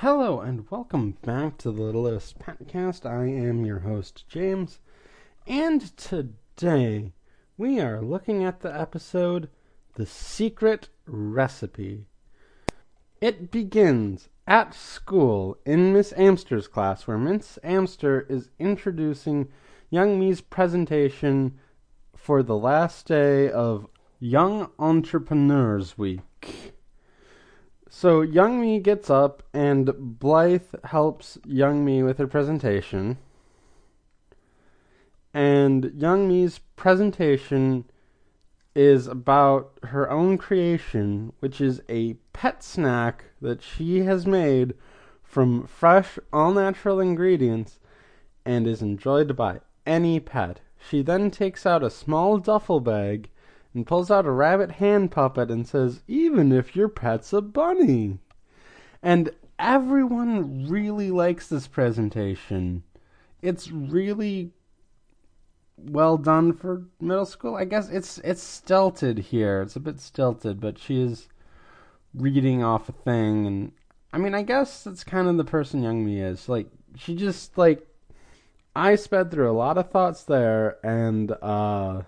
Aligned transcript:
Hello 0.00 0.40
and 0.40 0.70
welcome 0.70 1.16
back 1.22 1.56
to 1.56 1.70
the 1.70 1.80
Littlest 1.80 2.38
Podcast. 2.38 3.06
I 3.06 3.28
am 3.28 3.64
your 3.64 3.78
host, 3.78 4.28
James, 4.28 4.78
and 5.46 5.96
today 5.96 7.14
we 7.56 7.80
are 7.80 8.02
looking 8.02 8.44
at 8.44 8.60
the 8.60 8.78
episode 8.78 9.48
The 9.94 10.04
Secret 10.04 10.90
Recipe. 11.06 12.04
It 13.22 13.50
begins 13.50 14.28
at 14.46 14.74
school 14.74 15.56
in 15.64 15.94
Miss 15.94 16.12
Amster's 16.14 16.68
class, 16.68 17.06
where 17.06 17.16
Miss 17.16 17.58
Amster 17.64 18.26
is 18.28 18.50
introducing 18.58 19.48
Youngmee's 19.90 20.42
presentation 20.42 21.58
for 22.14 22.42
the 22.42 22.58
last 22.58 23.06
day 23.06 23.50
of 23.50 23.86
Young 24.20 24.68
Entrepreneurs 24.78 25.96
Week. 25.96 26.75
So 27.88 28.24
Youngmee 28.24 28.82
gets 28.82 29.10
up 29.10 29.42
and 29.54 30.18
Blythe 30.18 30.74
helps 30.84 31.38
Youngmee 31.46 32.04
with 32.04 32.18
her 32.18 32.26
presentation. 32.26 33.18
And 35.32 35.84
Youngmee's 35.84 36.60
presentation 36.76 37.84
is 38.74 39.06
about 39.06 39.78
her 39.84 40.10
own 40.10 40.36
creation, 40.36 41.32
which 41.40 41.60
is 41.60 41.80
a 41.88 42.14
pet 42.32 42.62
snack 42.62 43.24
that 43.40 43.62
she 43.62 44.00
has 44.00 44.26
made 44.26 44.74
from 45.22 45.66
fresh, 45.66 46.18
all 46.32 46.52
natural 46.52 47.00
ingredients 47.00 47.78
and 48.44 48.66
is 48.66 48.82
enjoyed 48.82 49.36
by 49.36 49.60
any 49.86 50.20
pet. 50.20 50.60
She 50.78 51.02
then 51.02 51.30
takes 51.30 51.64
out 51.64 51.82
a 51.82 51.90
small 51.90 52.38
duffel 52.38 52.80
bag 52.80 53.28
and 53.76 53.86
pulls 53.86 54.10
out 54.10 54.24
a 54.24 54.30
rabbit 54.30 54.72
hand 54.72 55.10
puppet 55.10 55.50
and 55.50 55.68
says, 55.68 56.02
Even 56.08 56.50
if 56.50 56.74
your 56.74 56.88
pet's 56.88 57.32
a 57.34 57.42
bunny. 57.42 58.18
And 59.02 59.30
everyone 59.58 60.66
really 60.66 61.10
likes 61.10 61.46
this 61.46 61.68
presentation. 61.68 62.82
It's 63.42 63.70
really 63.70 64.52
well 65.76 66.16
done 66.16 66.54
for 66.54 66.84
middle 67.00 67.26
school. 67.26 67.54
I 67.54 67.66
guess 67.66 67.90
it's 67.90 68.16
it's 68.18 68.42
stilted 68.42 69.18
here. 69.18 69.60
It's 69.60 69.76
a 69.76 69.80
bit 69.80 70.00
stilted, 70.00 70.58
but 70.58 70.78
she 70.78 71.02
is 71.02 71.28
reading 72.14 72.64
off 72.64 72.88
a 72.88 72.92
thing 72.92 73.46
and 73.46 73.72
I 74.10 74.18
mean, 74.18 74.34
I 74.34 74.40
guess 74.40 74.84
that's 74.84 75.04
kind 75.04 75.28
of 75.28 75.36
the 75.36 75.44
person 75.44 75.82
Youngmee 75.82 76.24
is. 76.24 76.48
Like 76.48 76.68
she 76.96 77.14
just 77.14 77.58
like 77.58 77.86
I 78.74 78.94
sped 78.96 79.30
through 79.30 79.50
a 79.50 79.52
lot 79.52 79.76
of 79.76 79.90
thoughts 79.90 80.22
there 80.22 80.78
and 80.82 81.30
uh 81.42 82.02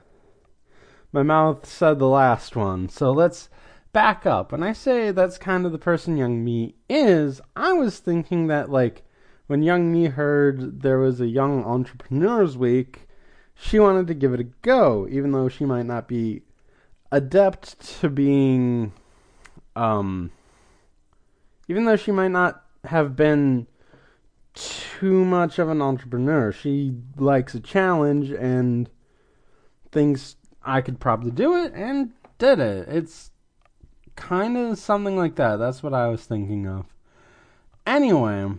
my 1.12 1.23
mouth 1.23 1.67
said 1.67 1.98
the 1.98 2.09
last 2.09 2.56
one. 2.56 2.89
So 2.89 3.11
let's 3.11 3.48
back 3.92 4.27
up. 4.27 4.53
When 4.53 4.62
I 4.62 4.73
say 4.73 5.11
that's 5.11 5.39
kind 5.39 5.65
of 5.65 5.73
the 5.73 5.78
person 5.78 6.17
Youngmee 6.17 6.75
is, 6.89 7.41
I 7.56 7.73
was 7.73 7.98
thinking 7.98 8.47
that 8.48 8.70
like 8.70 9.03
when 9.47 9.62
Youngmee 9.62 10.12
heard 10.12 10.83
there 10.83 10.98
was 10.98 11.20
a 11.20 11.27
Young 11.27 11.65
Entrepreneurs 11.65 12.56
Week, 12.56 13.09
she 13.55 13.78
wanted 13.78 14.06
to 14.06 14.15
give 14.15 14.34
it 14.34 14.41
a 14.41 14.45
go, 14.62 15.09
even 15.11 15.33
though 15.33 15.48
she 15.48 15.65
might 15.65 15.87
not 15.87 16.06
be 16.06 16.42
adept 17.11 17.81
to 18.00 18.09
being, 18.09 18.93
um, 19.75 20.31
even 21.67 21.87
though 21.87 21.97
she 21.97 22.12
might 22.12 22.28
not 22.28 22.62
have 22.84 23.17
been 23.17 23.67
too 24.55 25.25
much 25.25 25.59
of 25.59 25.69
an 25.69 25.81
entrepreneur. 25.81 26.53
She 26.53 26.93
likes 27.17 27.55
a 27.55 27.61
challenge 27.61 28.31
and 28.31 28.91
thinks 29.91 30.37
I 30.62 30.81
could 30.81 31.01
probably 31.01 31.31
do 31.31 31.56
it 31.56 31.73
and 31.75 32.12
did 32.39 32.59
it. 32.59 32.89
It's 32.89 33.31
kind 34.17 34.56
of 34.56 34.78
something 34.78 35.17
like 35.17 35.37
that. 35.37 35.56
That's 35.56 35.83
what 35.83 35.95
I 35.95 36.09
was 36.09 36.25
thinking 36.25 36.67
of. 36.67 36.87
Anyway, 37.87 38.50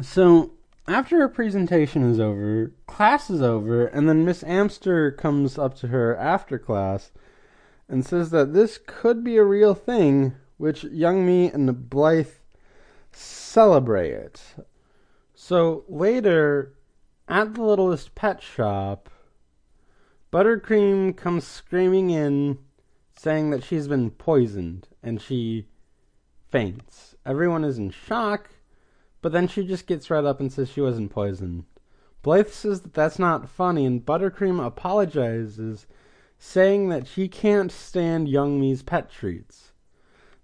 so 0.00 0.52
after 0.88 1.18
her 1.18 1.28
presentation 1.28 2.08
is 2.08 2.20
over, 2.20 2.72
class 2.86 3.28
is 3.28 3.42
over, 3.42 3.86
and 3.86 4.08
then 4.08 4.24
Miss 4.24 4.44
Amster 4.44 5.10
comes 5.10 5.58
up 5.58 5.76
to 5.78 5.88
her 5.88 6.16
after 6.16 6.58
class 6.58 7.10
and 7.88 8.06
says 8.06 8.30
that 8.30 8.52
this 8.52 8.78
could 8.86 9.22
be 9.22 9.36
a 9.36 9.44
real 9.44 9.74
thing, 9.74 10.34
which 10.56 10.82
Youngmee 10.82 11.52
and 11.52 11.90
Blythe 11.90 12.28
celebrate. 13.12 14.40
So 15.34 15.84
later, 15.88 16.74
at 17.28 17.54
the 17.54 17.62
littlest 17.62 18.14
pet 18.14 18.42
shop, 18.42 19.10
Buttercream 20.36 21.16
comes 21.16 21.46
screaming 21.46 22.10
in, 22.10 22.58
saying 23.16 23.48
that 23.50 23.64
she's 23.64 23.88
been 23.88 24.10
poisoned, 24.10 24.86
and 25.02 25.22
she 25.22 25.66
faints. 26.50 27.14
Everyone 27.24 27.64
is 27.64 27.78
in 27.78 27.90
shock 27.90 28.50
but 29.26 29.32
then 29.32 29.48
she 29.48 29.66
just 29.66 29.88
gets 29.88 30.08
right 30.08 30.24
up 30.24 30.38
and 30.38 30.52
says 30.52 30.70
she 30.70 30.80
wasn't 30.80 31.10
poisoned. 31.10 31.64
Blythe 32.22 32.46
says 32.46 32.82
that 32.82 32.94
that's 32.94 33.18
not 33.18 33.48
funny, 33.48 33.84
and 33.84 34.06
Buttercream 34.06 34.64
apologizes, 34.64 35.88
saying 36.38 36.90
that 36.90 37.08
she 37.08 37.26
can't 37.26 37.72
stand 37.72 38.28
Youngmee's 38.28 38.84
pet 38.84 39.10
treats. 39.10 39.72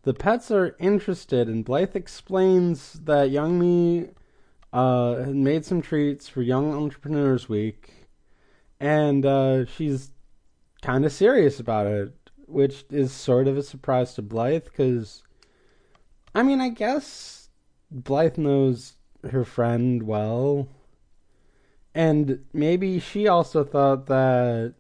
The 0.03 0.15
pets 0.15 0.51
are 0.51 0.75
interested, 0.81 1.49
and 1.49 1.65
Blythe 1.65 1.95
explains 1.95 2.95
that 3.05 3.31
Youngmee 3.31 4.15
uh, 4.73 5.27
made 5.29 5.65
some 5.65 5.81
treats 5.81 6.27
for 6.27 6.43
Young 6.43 6.75
Entrepreneurs 6.75 7.49
Week, 7.49 8.02
and 8.83 9.25
uh, 9.25 9.65
she's 9.65 10.11
kind 10.83 11.05
of 11.05 11.13
serious 11.13 11.61
about 11.61 11.87
it, 11.87 12.13
which 12.47 12.85
is 12.91 13.13
sort 13.13 13.47
of 13.47 13.57
a 13.57 13.63
surprise 13.63 14.15
to 14.15 14.23
Blythe, 14.23 14.65
because, 14.65 15.23
I 16.35 16.43
mean, 16.43 16.61
I 16.61 16.69
guess 16.69 17.49
Blythe 17.93 18.39
knows 18.39 18.95
her 19.31 19.45
friend 19.45 20.03
well. 20.03 20.67
And 21.95 22.45
maybe 22.53 22.99
she 22.99 23.29
also 23.29 23.63
thought 23.63 24.07
that 24.07 24.75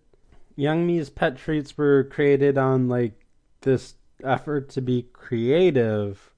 Youngmee's 0.58 1.08
pet 1.08 1.36
treats 1.36 1.78
were 1.78 2.02
created 2.02 2.58
on 2.58 2.88
like 2.88 3.24
this 3.60 3.94
effort 4.24 4.68
to 4.70 4.80
be 4.80 5.06
creative. 5.12 6.32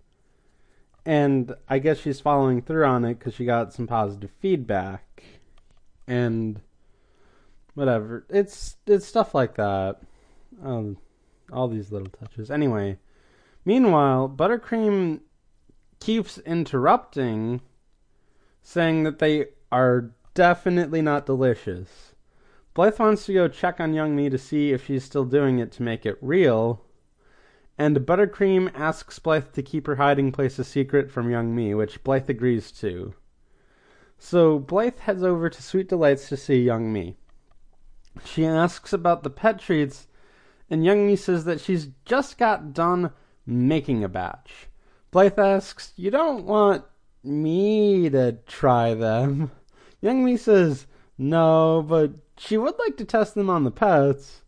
And 1.07 1.55
I 1.67 1.79
guess 1.79 1.99
she's 1.99 2.21
following 2.21 2.61
through 2.61 2.85
on 2.85 3.07
it 3.07 3.19
because 3.19 3.35
she 3.35 3.47
got 3.47 3.73
some 3.73 3.87
positive 3.87 4.33
feedback. 4.41 5.23
And 6.07 6.61
whatever. 7.75 8.27
It's 8.29 8.77
it's 8.87 9.07
stuff 9.07 9.35
like 9.35 9.57
that. 9.57 10.01
Um, 10.63 10.97
all 11.53 11.69
these 11.69 11.93
little 11.93 12.09
touches. 12.09 12.51
Anyway, 12.51 12.99
meanwhile, 13.65 14.29
Buttercream 14.29 15.21
keeps 16.01 16.39
interrupting, 16.39 17.61
saying 18.63 19.05
that 19.05 19.19
they 19.19 19.47
are 19.71 20.13
definitely 20.35 21.03
not 21.03 21.27
delicious. 21.27 22.15
Blythe 22.75 22.99
wants 22.99 23.27
to 23.27 23.35
go 23.35 23.47
check 23.47 23.79
on 23.79 23.93
Youngmee 23.93 24.31
to 24.31 24.39
see 24.39 24.73
if 24.73 24.87
she's 24.87 25.05
still 25.05 25.25
doing 25.25 25.61
it 25.61 25.71
to 25.73 25.83
make 25.83 26.05
it 26.05 26.19
real. 26.21 26.83
And 27.79 27.97
Buttercream 27.99 28.71
asks 28.75 29.19
Blythe 29.19 29.53
to 29.53 29.63
keep 29.63 29.87
her 29.87 29.97
hiding 29.97 30.33
place 30.33 30.59
a 30.59 30.65
secret 30.65 31.11
from 31.11 31.29
Youngmee, 31.29 31.77
which 31.77 32.03
Blythe 32.05 32.29
agrees 32.29 32.73
to. 32.73 33.15
So 34.19 34.59
Blythe 34.59 34.99
heads 34.99 35.23
over 35.23 35.49
to 35.49 35.63
Sweet 35.63 35.89
Delights 35.89 36.29
to 36.29 36.37
see 36.37 36.67
Youngmee. 36.67 37.15
She 38.25 38.45
asks 38.45 38.93
about 38.93 39.23
the 39.23 39.31
pet 39.31 39.59
treats, 39.59 40.07
and 40.71 40.85
Youngmee 40.85 41.19
says 41.19 41.45
that 41.45 41.61
she's 41.61 41.89
just 42.05 42.39
got 42.39 42.73
done 42.73 43.11
making 43.47 44.05
a 44.05 44.09
batch. 44.09 44.69
Blythe 45.11 45.39
asks, 45.39 45.93
You 45.97 46.11
don't 46.11 46.45
want 46.45 46.85
me 47.23 48.09
to 48.11 48.39
try 48.47 48.95
them? 48.95 49.51
Youngmee 50.03 50.39
says, 50.39 50.87
No, 51.19 51.85
but 51.87 52.13
she 52.37 52.57
would 52.57 52.75
like 52.79 52.97
to 52.99 53.05
test 53.05 53.35
them 53.35 53.51
on 53.51 53.65
the 53.65 53.71
pets. 53.71 54.43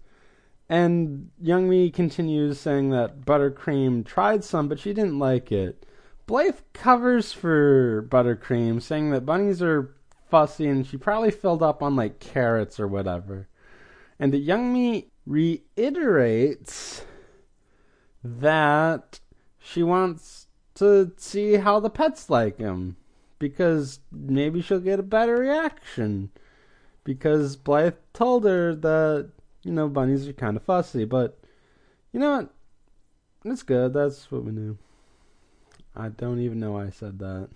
And 0.69 1.31
Youngmee 1.43 1.95
continues 1.95 2.59
saying 2.59 2.91
that 2.91 3.21
Buttercream 3.21 4.05
tried 4.05 4.43
some, 4.43 4.69
but 4.69 4.81
she 4.81 4.93
didn't 4.93 5.19
like 5.19 5.53
it. 5.53 5.87
Blythe 6.27 6.59
covers 6.73 7.33
for 7.33 8.03
Buttercream, 8.11 8.83
saying 8.83 9.11
that 9.11 9.25
bunnies 9.25 9.63
are 9.63 9.95
fussy 10.29 10.67
and 10.67 10.85
she 10.85 10.97
probably 10.97 11.31
filled 11.31 11.63
up 11.63 11.83
on 11.83 11.95
like 11.95 12.19
carrots 12.19 12.81
or 12.81 12.89
whatever. 12.89 13.49
And 14.19 14.33
that 14.33 14.47
Youngmee 14.47 15.07
reiterates 15.27 17.05
that 18.25 19.21
she 19.59 19.83
wants 19.83 20.47
to 20.75 21.13
see 21.17 21.55
how 21.55 21.81
the 21.81 21.91
pets 21.91 22.31
like 22.31 22.59
him 22.59 22.97
because 23.39 24.01
maybe 24.11 24.63
she'll 24.63 24.81
get 24.81 25.01
a 25.01 25.05
better 25.05 25.37
reaction 25.37 26.31
because 27.05 27.57
Blythe 27.57 27.95
told 28.13 28.45
her 28.45 28.75
that 28.75 29.31
you 29.63 29.73
know 29.73 29.89
bunnies 29.89 30.29
are 30.29 30.33
kind 30.33 30.57
of 30.57 30.63
fussy, 30.63 31.05
but 31.05 31.39
you 32.13 32.21
know 32.21 32.37
what? 32.37 32.55
It's 33.45 33.63
good. 33.63 33.93
That's 33.93 34.31
what 34.31 34.45
we 34.45 34.53
knew. 34.53 34.77
I 35.95 36.09
don't 36.09 36.41
even 36.41 36.61
know 36.61 36.73
why 36.73 36.87
I 36.87 36.91
said 36.91 37.19
that. 37.21 37.49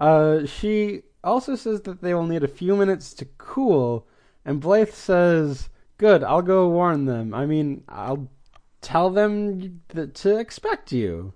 Uh, 0.00 0.46
she 0.46 1.02
also 1.22 1.54
says 1.54 1.82
that 1.82 2.00
they 2.02 2.14
will 2.14 2.26
need 2.26 2.42
a 2.42 2.48
few 2.48 2.76
minutes 2.76 3.12
to 3.14 3.26
cool, 3.38 4.06
and 4.44 4.60
Blythe 4.60 4.90
says, 4.90 5.68
"Good, 5.98 6.22
I'll 6.24 6.42
go 6.42 6.68
warn 6.68 7.04
them. 7.04 7.34
I 7.34 7.46
mean, 7.46 7.84
I'll 7.88 8.28
tell 8.80 9.10
them 9.10 9.82
to 9.88 10.38
expect 10.38 10.92
you." 10.92 11.34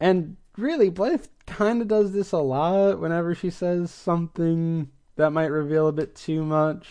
And 0.00 0.36
really, 0.56 0.88
Blythe 0.88 1.26
kind 1.46 1.80
of 1.80 1.88
does 1.88 2.12
this 2.12 2.32
a 2.32 2.38
lot 2.38 3.00
whenever 3.00 3.34
she 3.34 3.50
says 3.50 3.90
something 3.90 4.90
that 5.16 5.32
might 5.32 5.46
reveal 5.46 5.88
a 5.88 5.92
bit 5.92 6.14
too 6.14 6.44
much, 6.44 6.88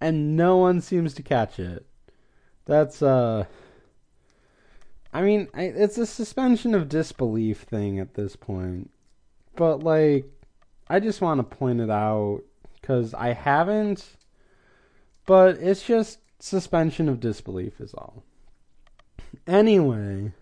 and 0.00 0.36
no 0.36 0.56
one 0.56 0.80
seems 0.80 1.14
to 1.14 1.22
catch 1.22 1.58
it. 1.58 1.86
That's, 2.64 3.02
uh. 3.02 3.46
I 5.14 5.20
mean, 5.20 5.48
it's 5.54 5.98
a 5.98 6.06
suspension 6.06 6.74
of 6.74 6.88
disbelief 6.88 7.62
thing 7.62 7.98
at 7.98 8.14
this 8.14 8.34
point. 8.34 8.90
But, 9.56 9.82
like, 9.82 10.24
I 10.88 11.00
just 11.00 11.20
want 11.20 11.38
to 11.38 11.56
point 11.56 11.80
it 11.80 11.90
out 11.90 12.40
because 12.82 13.14
I 13.14 13.32
haven't. 13.32 14.04
But 15.24 15.56
it's 15.58 15.86
just 15.86 16.18
suspension 16.40 17.08
of 17.08 17.20
disbelief, 17.20 17.80
is 17.80 17.94
all. 17.94 18.24
Anyway, 19.46 20.32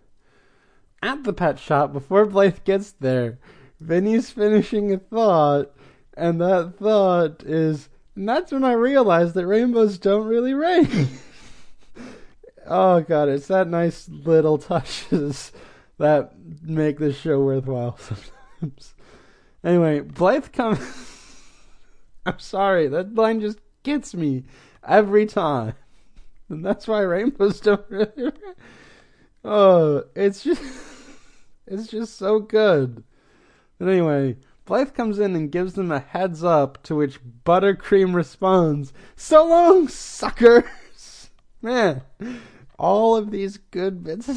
at 1.02 1.22
the 1.22 1.32
pet 1.32 1.58
shop, 1.58 1.92
before 1.92 2.26
Blythe 2.26 2.64
gets 2.64 2.92
there, 2.92 3.38
Vinnie's 3.78 4.30
finishing 4.30 4.92
a 4.92 4.98
thought, 4.98 5.70
and 6.16 6.40
that 6.40 6.74
thought 6.78 7.42
is, 7.42 7.88
and 8.16 8.28
that's 8.28 8.52
when 8.52 8.64
I 8.64 8.72
realized 8.72 9.34
that 9.34 9.46
rainbows 9.46 9.98
don't 9.98 10.26
really 10.26 10.54
rain. 10.54 11.08
oh 12.66 13.00
god, 13.02 13.28
it's 13.28 13.46
that 13.46 13.68
nice 13.68 14.08
little 14.08 14.58
touches 14.58 15.52
that 15.98 16.32
make 16.62 16.98
this 16.98 17.16
show 17.16 17.42
worthwhile 17.42 17.96
sometimes. 18.60 18.94
anyway, 19.62 20.00
Blythe 20.00 20.52
comes. 20.52 21.08
I'm 22.26 22.38
sorry, 22.38 22.86
that 22.88 23.14
line 23.14 23.40
just 23.40 23.58
gets 23.82 24.14
me 24.14 24.44
every 24.86 25.26
time. 25.26 25.74
And 26.48 26.64
that's 26.64 26.88
why 26.88 27.00
rainbows 27.00 27.60
don't 27.62 27.84
really. 27.88 28.32
Oh, 29.44 30.04
it's 30.14 30.42
just. 30.42 30.62
It's 31.70 31.86
just 31.86 32.16
so 32.16 32.40
good. 32.40 33.04
But 33.78 33.88
anyway, 33.88 34.36
Blythe 34.64 34.92
comes 34.92 35.20
in 35.20 35.36
and 35.36 35.52
gives 35.52 35.74
them 35.74 35.92
a 35.92 36.00
heads 36.00 36.42
up, 36.42 36.82
to 36.82 36.96
which 36.96 37.20
Buttercream 37.46 38.12
responds, 38.12 38.92
So 39.14 39.46
long, 39.46 39.86
suckers! 39.86 41.30
Man, 41.62 42.02
all 42.76 43.14
of 43.14 43.30
these 43.30 43.58
good 43.58 44.02
bits. 44.02 44.28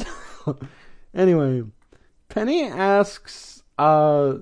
anyway, 1.14 1.64
Penny 2.28 2.64
asks, 2.64 3.64
uh, 3.78 4.34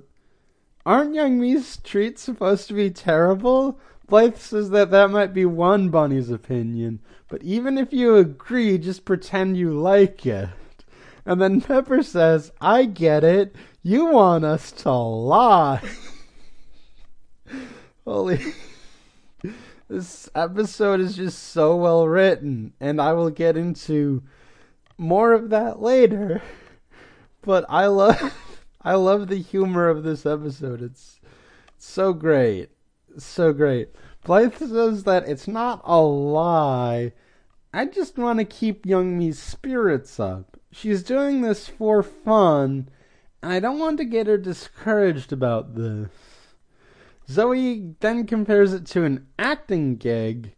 Aren't 0.85 1.15
Youngmee's 1.15 1.77
treats 1.79 2.23
supposed 2.23 2.67
to 2.69 2.75
be 2.75 2.91
terrible? 2.91 3.79
Blythe 4.09 4.37
says 4.37 4.71
that 4.71 4.91
that 4.91 5.11
might 5.11 5.33
be 5.33 5.45
one 5.45 5.89
bunny's 5.89 6.29
opinion, 6.29 7.01
but 7.29 7.43
even 7.43 7.79
if 7.79 7.93
you 7.93 8.17
agree, 8.17 8.79
just 8.79 9.05
pretend 9.05 9.57
you 9.57 9.71
like 9.71 10.27
it. 10.27 10.49
And 11.25 11.41
then 11.41 11.61
Pepper 11.61 12.03
says, 12.03 12.51
I 12.61 12.85
get 12.85 13.23
it. 13.23 13.55
You 13.83 14.07
want 14.07 14.45
us 14.45 14.73
to 14.73 14.91
lie. 14.91 15.81
Holy. 18.05 18.41
This 19.89 20.29
episode 20.35 21.01
is 21.01 21.15
just 21.17 21.39
so 21.39 21.77
well 21.77 22.09
written, 22.09 22.73
and 22.81 23.01
I 23.01 23.13
will 23.13 23.31
get 23.31 23.57
into 23.57 24.23
more 24.99 25.33
of 25.33 25.51
that 25.51 25.81
later. 25.81 26.43
But 27.43 27.67
I 27.69 27.87
love 27.87 28.33
I 28.85 28.95
love 28.95 29.29
the 29.29 29.41
humor 29.41 29.89
of 29.89 30.03
this 30.03 30.27
episode. 30.27 30.83
It's 30.83 31.21
so 31.79 32.13
great. 32.13 32.71
So 33.19 33.53
great. 33.53 33.91
Blythe 34.25 34.57
says 34.57 35.05
that 35.05 35.29
it's 35.29 35.49
not 35.49 35.83
a 35.85 36.01
lie. 36.01 37.13
I 37.73 37.87
just 37.87 38.19
want 38.19 38.39
to 38.39 38.45
keep 38.45 38.87
Youngmee's 38.87 39.39
spirits 39.39 40.21
up 40.21 40.53
she's 40.73 41.03
doing 41.03 41.43
this 41.43 41.69
for 41.69 42.03
fun, 42.03 42.89
and 43.43 43.53
I 43.53 43.61
don't 43.61 43.79
want 43.79 43.99
to 43.99 44.05
get 44.05 44.27
her 44.27 44.39
discouraged 44.39 45.33
about 45.33 45.75
this. 45.75 46.09
Zoe 47.29 47.95
then 48.01 48.27
compares 48.27 48.73
it 48.73 48.87
to 48.87 49.05
an 49.05 49.29
acting 49.39 49.97
gig, 49.97 50.55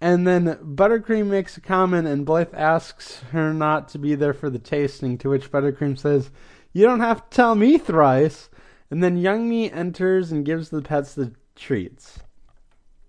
and 0.00 0.26
then 0.26 0.58
Buttercream 0.62 1.26
makes 1.26 1.56
a 1.56 1.60
comment, 1.60 2.06
and 2.06 2.24
Blythe 2.24 2.54
asks 2.54 3.20
her 3.32 3.52
not 3.52 3.88
to 3.88 3.98
be 3.98 4.14
there 4.14 4.34
for 4.34 4.50
the 4.50 4.58
tasting, 4.58 5.18
to 5.18 5.30
which 5.30 5.50
Buttercream 5.50 5.98
says, 5.98 6.30
You 6.76 6.84
don't 6.84 7.00
have 7.00 7.30
to 7.30 7.34
tell 7.34 7.54
me 7.54 7.78
thrice. 7.78 8.50
And 8.90 9.02
then 9.02 9.16
Youngmee 9.16 9.74
enters 9.74 10.30
and 10.30 10.44
gives 10.44 10.68
the 10.68 10.82
pets 10.82 11.14
the 11.14 11.32
treats. 11.54 12.18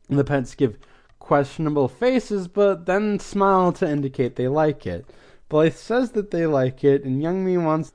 And 0.08 0.18
the 0.18 0.24
pets 0.24 0.56
give 0.56 0.78
questionable 1.20 1.90
faces, 1.90 2.48
but 2.48 2.86
then 2.86 3.20
smile 3.20 3.74
to 3.74 3.86
indicate 3.86 4.38
they 4.38 4.48
like 4.48 4.88
it. 4.88 5.06
Blythe 5.50 5.76
says 5.76 6.12
that 6.12 6.32
they 6.32 6.46
like 6.46 6.86
it, 6.86 7.04
and 7.04 7.22
Youngmee 7.22 7.62
wants 7.62 7.92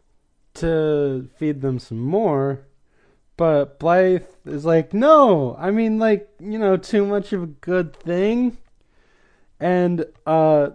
to 0.57 1.31
feed 1.39 1.63
them 1.63 1.79
some 1.79 2.01
more. 2.01 2.67
But 3.39 3.79
Blythe 3.79 4.27
is 4.45 4.67
like, 4.67 4.93
no, 4.93 5.57
I 5.59 5.71
mean, 5.71 5.99
like, 5.99 6.29
you 6.39 6.59
know, 6.59 6.77
too 6.77 7.07
much 7.07 7.33
of 7.33 7.45
a 7.45 7.47
good 7.47 7.97
thing. 7.97 8.59
And 9.59 10.05
uh, 10.27 10.69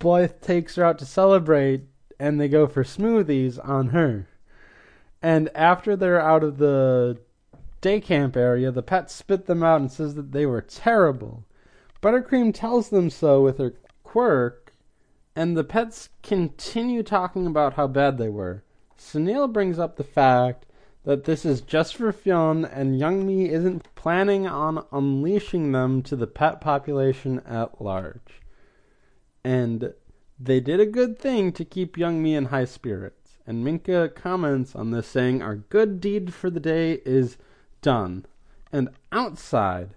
Blythe 0.00 0.40
takes 0.40 0.74
her 0.74 0.84
out 0.84 0.98
to 0.98 1.06
celebrate, 1.06 1.84
and 2.18 2.40
they 2.40 2.48
go 2.48 2.66
for 2.66 2.84
smoothies 2.84 3.58
on 3.66 3.88
her. 3.88 4.28
And 5.22 5.50
after 5.54 5.96
they're 5.96 6.20
out 6.20 6.44
of 6.44 6.58
the 6.58 7.18
day 7.80 8.00
camp 8.00 8.36
area, 8.36 8.70
the 8.70 8.82
pet 8.82 9.10
spit 9.10 9.46
them 9.46 9.62
out 9.62 9.80
and 9.80 9.90
says 9.90 10.14
that 10.14 10.32
they 10.32 10.46
were 10.46 10.60
terrible. 10.60 11.44
Buttercream 12.02 12.54
tells 12.54 12.90
them 12.90 13.10
so 13.10 13.42
with 13.42 13.58
her 13.58 13.74
quirk, 14.04 14.72
and 15.34 15.56
the 15.56 15.64
pets 15.64 16.08
continue 16.22 17.02
talking 17.02 17.46
about 17.46 17.74
how 17.74 17.86
bad 17.86 18.18
they 18.18 18.28
were. 18.28 18.62
Sunil 18.98 19.52
brings 19.52 19.78
up 19.78 19.96
the 19.96 20.04
fact 20.04 20.66
that 21.04 21.24
this 21.24 21.44
is 21.44 21.60
just 21.60 21.96
for 21.96 22.12
fun 22.12 22.64
and 22.64 23.00
Youngmee 23.00 23.48
isn't 23.48 23.94
planning 23.94 24.46
on 24.46 24.84
unleashing 24.92 25.72
them 25.72 26.02
to 26.02 26.16
the 26.16 26.26
pet 26.26 26.60
population 26.60 27.40
at 27.46 27.80
large. 27.80 28.42
And 29.44 29.94
they 30.40 30.60
did 30.60 30.80
a 30.80 30.86
good 30.86 31.18
thing 31.18 31.52
to 31.52 31.64
keep 31.64 31.96
Youngmee 31.96 32.34
in 32.36 32.46
high 32.46 32.64
spirits. 32.64 33.38
And 33.46 33.64
Minka 33.64 34.10
comments 34.10 34.76
on 34.76 34.90
this 34.90 35.06
saying, 35.06 35.42
Our 35.42 35.56
good 35.56 36.00
deed 36.00 36.34
for 36.34 36.50
the 36.50 36.60
day 36.60 37.00
is 37.04 37.38
done. 37.82 38.26
And 38.72 38.90
outside, 39.10 39.94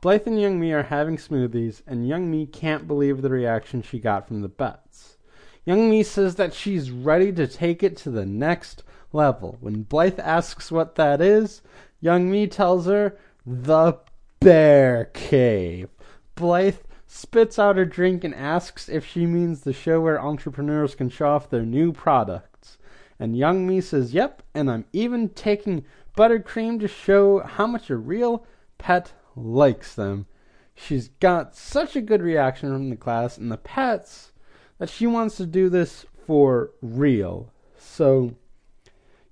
Blythe 0.00 0.26
and 0.26 0.38
Youngmee 0.38 0.72
are 0.72 0.84
having 0.84 1.16
smoothies, 1.16 1.82
and 1.86 2.08
Youngmee 2.08 2.52
can't 2.52 2.88
believe 2.88 3.22
the 3.22 3.30
reaction 3.30 3.82
she 3.82 3.98
got 3.98 4.26
from 4.26 4.40
the 4.40 4.48
bets. 4.48 5.18
Youngmee 5.66 6.04
says 6.04 6.36
that 6.36 6.54
she's 6.54 6.90
ready 6.90 7.32
to 7.32 7.46
take 7.46 7.82
it 7.82 7.96
to 7.98 8.10
the 8.10 8.24
next 8.24 8.82
level. 9.12 9.56
When 9.60 9.82
Blythe 9.82 10.20
asks 10.20 10.70
what 10.70 10.94
that 10.94 11.20
is, 11.20 11.60
Youngmee 12.02 12.50
tells 12.50 12.86
her, 12.86 13.16
The 13.44 13.98
Bear 14.40 15.06
Cave. 15.06 15.88
Blythe 16.34 16.76
spits 17.06 17.58
out 17.58 17.76
her 17.76 17.84
drink 17.84 18.24
and 18.24 18.34
asks 18.34 18.88
if 18.88 19.06
she 19.06 19.26
means 19.26 19.60
the 19.60 19.72
show 19.72 20.00
where 20.00 20.20
entrepreneurs 20.20 20.94
can 20.94 21.08
show 21.08 21.28
off 21.28 21.50
their 21.50 21.64
new 21.64 21.92
products. 21.92 22.78
And 23.18 23.34
Youngmee 23.34 23.82
says, 23.82 24.12
Yep, 24.12 24.42
and 24.54 24.70
I'm 24.70 24.84
even 24.92 25.30
taking 25.30 25.84
buttercream 26.16 26.80
to 26.80 26.88
show 26.88 27.40
how 27.40 27.66
much 27.66 27.90
a 27.90 27.96
real 27.96 28.44
pet 28.78 29.12
likes 29.34 29.94
them. 29.94 30.26
She's 30.74 31.08
got 31.20 31.54
such 31.54 31.96
a 31.96 32.02
good 32.02 32.22
reaction 32.22 32.70
from 32.70 32.90
the 32.90 32.96
class 32.96 33.38
and 33.38 33.50
the 33.50 33.56
pets 33.56 34.32
that 34.78 34.90
she 34.90 35.06
wants 35.06 35.36
to 35.36 35.46
do 35.46 35.70
this 35.70 36.04
for 36.26 36.72
real. 36.82 37.52
So, 37.78 38.34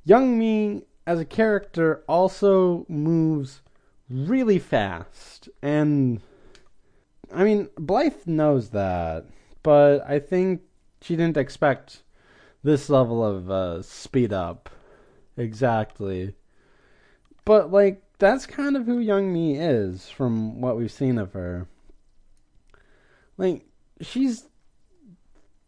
Youngmee 0.07 0.85
as 1.07 1.21
a 1.21 1.25
character 1.25 2.02
also 2.09 2.87
moves 2.88 3.61
really 4.09 4.59
fast. 4.59 5.49
And, 5.61 6.23
I 7.34 7.44
mean, 7.44 7.68
Blythe 7.76 8.26
knows 8.26 8.70
that, 8.70 9.26
but 9.62 10.08
I 10.08 10.18
think 10.18 10.62
she 11.00 11.16
didn't 11.16 11.36
expect 11.36 12.02
this 12.62 12.88
level 12.88 13.24
of 13.24 13.50
uh, 13.50 13.82
speed 13.82 14.32
up. 14.32 14.70
Exactly. 15.36 16.34
But, 17.44 17.72
like, 17.72 18.02
that's 18.18 18.46
kind 18.46 18.76
of 18.76 18.86
who 18.86 19.04
Youngmee 19.04 19.56
is 19.58 20.08
from 20.08 20.60
what 20.60 20.76
we've 20.76 20.92
seen 20.92 21.18
of 21.18 21.32
her. 21.32 21.66
Like, 23.36 23.66
she's 24.00 24.46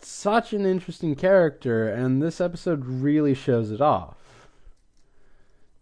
such 0.01 0.53
an 0.53 0.65
interesting 0.65 1.17
character, 1.17 1.89
and 1.89 2.23
this 2.23 2.41
episode 2.41 2.87
really 2.87 3.35
shows 3.35 3.71
it 3.71 3.81
off. 3.81 4.17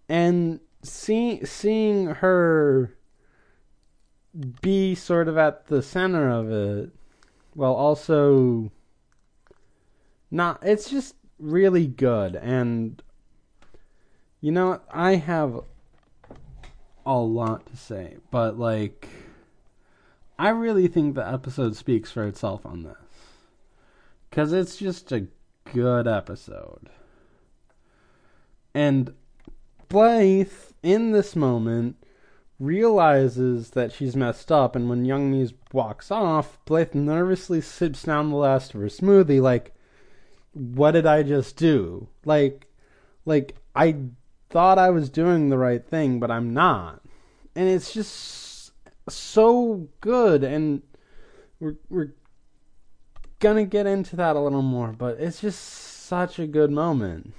And 0.09 0.61
see, 0.83 1.45
seeing 1.45 2.07
her 2.07 2.97
be 4.61 4.95
sort 4.95 5.29
of 5.29 5.39
at 5.39 5.67
the 5.67 5.83
center 5.83 6.31
of 6.31 6.51
it, 6.51 6.91
while 7.55 7.75
also 7.75 8.71
not, 10.31 10.59
it's 10.63 10.91
just 10.91 11.15
really 11.39 11.87
good. 11.87 12.35
And, 12.37 13.03
you 14.41 14.51
know, 14.51 14.81
I 14.91 15.17
have 15.17 15.61
a 17.07 17.19
lot 17.19 17.67
to 17.67 17.77
say, 17.77 18.17
but 18.31 18.59
like, 18.59 19.09
I 20.39 20.49
really 20.49 20.89
think 20.89 21.15
the 21.15 21.27
episode 21.27 21.77
speaks 21.77 22.11
for 22.11 22.27
itself 22.27 22.67
on 22.67 22.83
this. 22.83 22.97
Because 24.29 24.53
it's 24.53 24.77
just 24.77 25.13
a 25.13 25.29
good 25.73 26.09
episode. 26.09 26.91
And 28.75 29.15
Blythe, 29.89 30.51
in 30.83 31.13
this 31.13 31.37
moment, 31.37 32.04
realizes 32.59 33.71
that 33.71 33.93
she's 33.93 34.17
messed 34.17 34.51
up, 34.53 34.77
and 34.77 34.89
when 34.89 35.05
Youngmee 35.05 35.53
walks 35.73 36.11
off, 36.11 36.59
Blythe 36.65 36.95
nervously 36.95 37.61
sips 37.61 38.05
down 38.05 38.31
the 38.31 38.37
last 38.37 38.75
of 38.75 38.81
her 38.81 38.87
smoothie, 38.87 39.41
like, 39.41 39.75
what 40.53 40.93
did 40.93 41.07
I 41.07 41.23
just 41.23 41.57
do? 41.57 42.09
Like, 42.25 42.69
like 43.25 43.57
I 43.75 43.97
thought 44.51 44.79
I 44.79 44.91
was 44.91 45.11
doing 45.11 45.49
the 45.49 45.59
right 45.59 45.85
thing, 45.85 46.21
but 46.21 46.31
I'm 46.31 46.55
not. 46.55 47.03
And 47.57 47.69
it's 47.69 47.93
just 47.93 48.73
so 49.09 49.89
good, 50.01 50.45
and 50.45 50.83
we're 51.61 51.77
we're 51.89 52.15
gonna 53.41 53.65
get 53.65 53.87
into 53.87 54.17
that 54.17 54.37
a 54.37 54.41
little 54.41 54.63
more, 54.63 54.93
but 54.93 55.19
it's 55.21 55.41
just 55.41 55.61
such 55.61 56.39
a 56.39 56.47
good 56.47 56.71
moment 56.71 57.35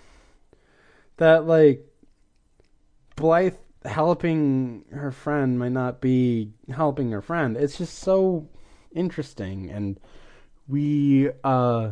that 1.17 1.47
like 1.47 1.85
Blythe 3.15 3.55
helping 3.85 4.85
her 4.91 5.11
friend 5.11 5.59
might 5.59 5.71
not 5.71 6.01
be 6.01 6.51
helping 6.69 7.11
her 7.11 7.21
friend. 7.21 7.55
It's 7.57 7.77
just 7.77 7.99
so 7.99 8.49
interesting 8.93 9.69
and 9.69 9.99
we 10.67 11.29
uh 11.43 11.91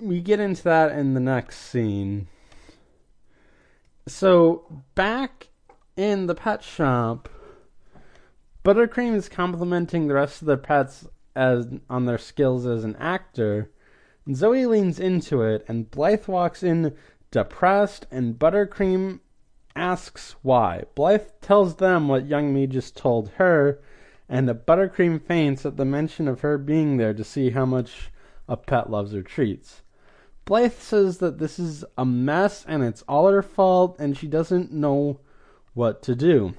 we 0.00 0.20
get 0.20 0.40
into 0.40 0.62
that 0.64 0.92
in 0.92 1.14
the 1.14 1.20
next 1.20 1.58
scene. 1.58 2.28
So 4.06 4.82
back 4.94 5.48
in 5.96 6.26
the 6.26 6.34
pet 6.34 6.62
shop, 6.62 7.28
Buttercream 8.64 9.14
is 9.14 9.28
complimenting 9.28 10.08
the 10.08 10.14
rest 10.14 10.42
of 10.42 10.46
the 10.46 10.56
pets 10.56 11.06
as 11.36 11.66
on 11.88 12.06
their 12.06 12.18
skills 12.18 12.66
as 12.66 12.84
an 12.84 12.96
actor. 12.96 13.70
And 14.26 14.36
Zoe 14.36 14.66
leans 14.66 14.98
into 14.98 15.42
it, 15.42 15.64
and 15.68 15.90
Blythe 15.90 16.26
walks 16.26 16.62
in 16.62 16.94
depressed, 17.30 18.06
and 18.10 18.38
Buttercream 18.38 19.20
asks 19.76 20.36
why. 20.42 20.84
Blythe 20.94 21.28
tells 21.40 21.76
them 21.76 22.08
what 22.08 22.28
Youngmee 22.28 22.68
just 22.68 22.96
told 22.96 23.30
her, 23.36 23.80
and 24.28 24.48
the 24.48 24.54
Buttercream 24.54 25.20
faints 25.20 25.66
at 25.66 25.76
the 25.76 25.84
mention 25.84 26.28
of 26.28 26.40
her 26.40 26.58
being 26.58 26.96
there 26.96 27.14
to 27.14 27.24
see 27.24 27.50
how 27.50 27.66
much 27.66 28.10
a 28.48 28.56
pet 28.56 28.90
loves 28.90 29.12
her 29.12 29.22
treats. 29.22 29.82
Blythe 30.44 30.72
says 30.72 31.18
that 31.18 31.38
this 31.38 31.58
is 31.58 31.84
a 31.96 32.04
mess 32.04 32.64
and 32.68 32.82
it's 32.82 33.02
all 33.08 33.28
her 33.30 33.42
fault 33.42 33.96
and 33.98 34.16
she 34.16 34.26
doesn't 34.26 34.72
know 34.72 35.20
what 35.72 36.02
to 36.02 36.14
do. 36.14 36.54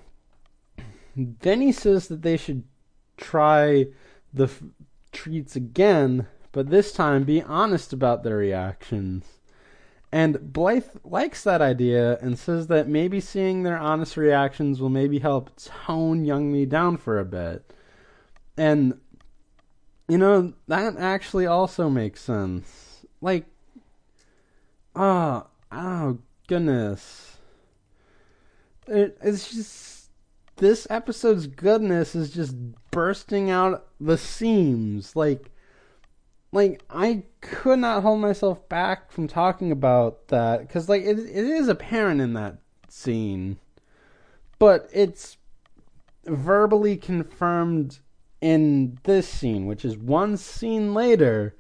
Then 1.16 1.62
he 1.62 1.72
says 1.72 2.08
that 2.08 2.24
they 2.24 2.36
should 2.36 2.64
try 3.18 3.86
the 4.34 4.46
f- 4.46 4.64
treats 5.12 5.56
again, 5.56 6.28
but 6.52 6.70
this 6.70 6.92
time 6.92 7.24
be 7.24 7.42
honest 7.42 7.94
about 7.94 8.24
their 8.24 8.38
reactions. 8.38 9.40
And 10.16 10.54
Blythe 10.54 10.88
likes 11.04 11.44
that 11.44 11.62
idea 11.62 12.18
and 12.22 12.40
says 12.40 12.68
that 12.68 12.88
maybe 12.88 13.20
seeing 13.20 13.64
their 13.64 13.78
honest 13.78 14.16
reactions 14.16 14.80
will 14.80 14.88
maybe 14.88 15.20
help 15.20 15.54
tone 15.58 16.26
Youngmee 16.26 16.70
down 16.70 16.96
for 16.96 17.20
a 17.20 17.26
bit. 17.26 17.74
And, 18.56 18.98
you 20.08 20.18
know, 20.18 20.54
that 20.70 20.96
actually 20.96 21.48
also 21.48 21.90
makes 21.90 22.22
sense. 22.22 23.06
Like, 23.20 23.46
oh, 24.96 25.48
oh, 25.74 26.20
goodness. 26.48 27.36
It, 28.88 29.18
it's 29.22 29.54
just, 29.54 30.12
this 30.56 30.88
episode's 30.90 31.46
goodness 31.46 32.16
is 32.16 32.32
just 32.32 32.56
bursting 32.90 33.50
out 33.50 33.86
the 34.00 34.18
seams. 34.18 35.14
Like, 35.14 35.52
like 36.56 36.82
I 36.90 37.24
could 37.42 37.80
not 37.80 38.02
hold 38.02 38.22
myself 38.22 38.68
back 38.70 39.12
from 39.12 39.28
talking 39.28 39.72
about 39.72 40.30
that 40.30 40.62
because 40.62 40.88
like 40.88 41.04
it, 41.04 41.20
it 41.20 41.36
is 41.36 41.68
apparent 41.68 42.22
in 42.22 42.34
that 42.34 42.58
scene, 42.88 43.58
but 44.58 44.90
it's 44.94 45.38
verbally 46.26 46.96
confirmed 46.96 48.00
in 48.40 48.98
this 49.04 49.28
scene, 49.28 49.66
which 49.66 49.84
is 49.84 49.98
one 49.98 50.38
scene 50.38 50.94
later, 50.94 51.56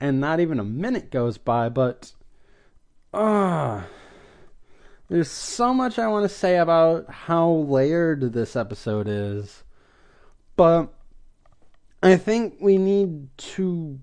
and 0.00 0.20
not 0.20 0.40
even 0.40 0.58
a 0.58 0.64
minute 0.64 1.10
goes 1.10 1.38
by. 1.38 1.68
But 1.68 2.12
ah. 3.14 3.76
Uh, 3.76 3.82
there's 5.08 5.30
so 5.30 5.74
much 5.74 5.98
I 5.98 6.08
want 6.08 6.24
to 6.24 6.34
say 6.34 6.56
about 6.56 7.10
how 7.10 7.50
layered 7.50 8.32
this 8.32 8.56
episode 8.56 9.06
is. 9.06 9.62
But 10.56 10.88
I 12.02 12.16
think 12.16 12.56
we 12.60 12.78
need 12.78 13.28
to 13.36 14.00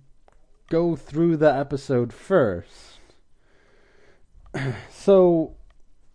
go 0.69 0.95
through 0.95 1.37
the 1.37 1.53
episode 1.53 2.13
first. 2.13 2.99
So, 4.91 5.55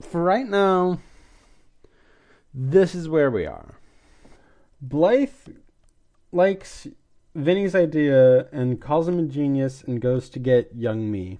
for 0.02 0.22
right 0.22 0.46
now, 0.46 1.00
this 2.52 2.94
is 2.94 3.08
where 3.08 3.30
we 3.30 3.46
are. 3.46 3.76
Blythe 4.80 5.30
likes 6.30 6.86
Vinnie's 7.34 7.74
idea 7.74 8.46
and 8.52 8.80
calls 8.80 9.08
him 9.08 9.18
a 9.18 9.22
genius 9.22 9.82
and 9.82 10.00
goes 10.00 10.28
to 10.30 10.38
get 10.38 10.78
Youngmee. 10.78 11.38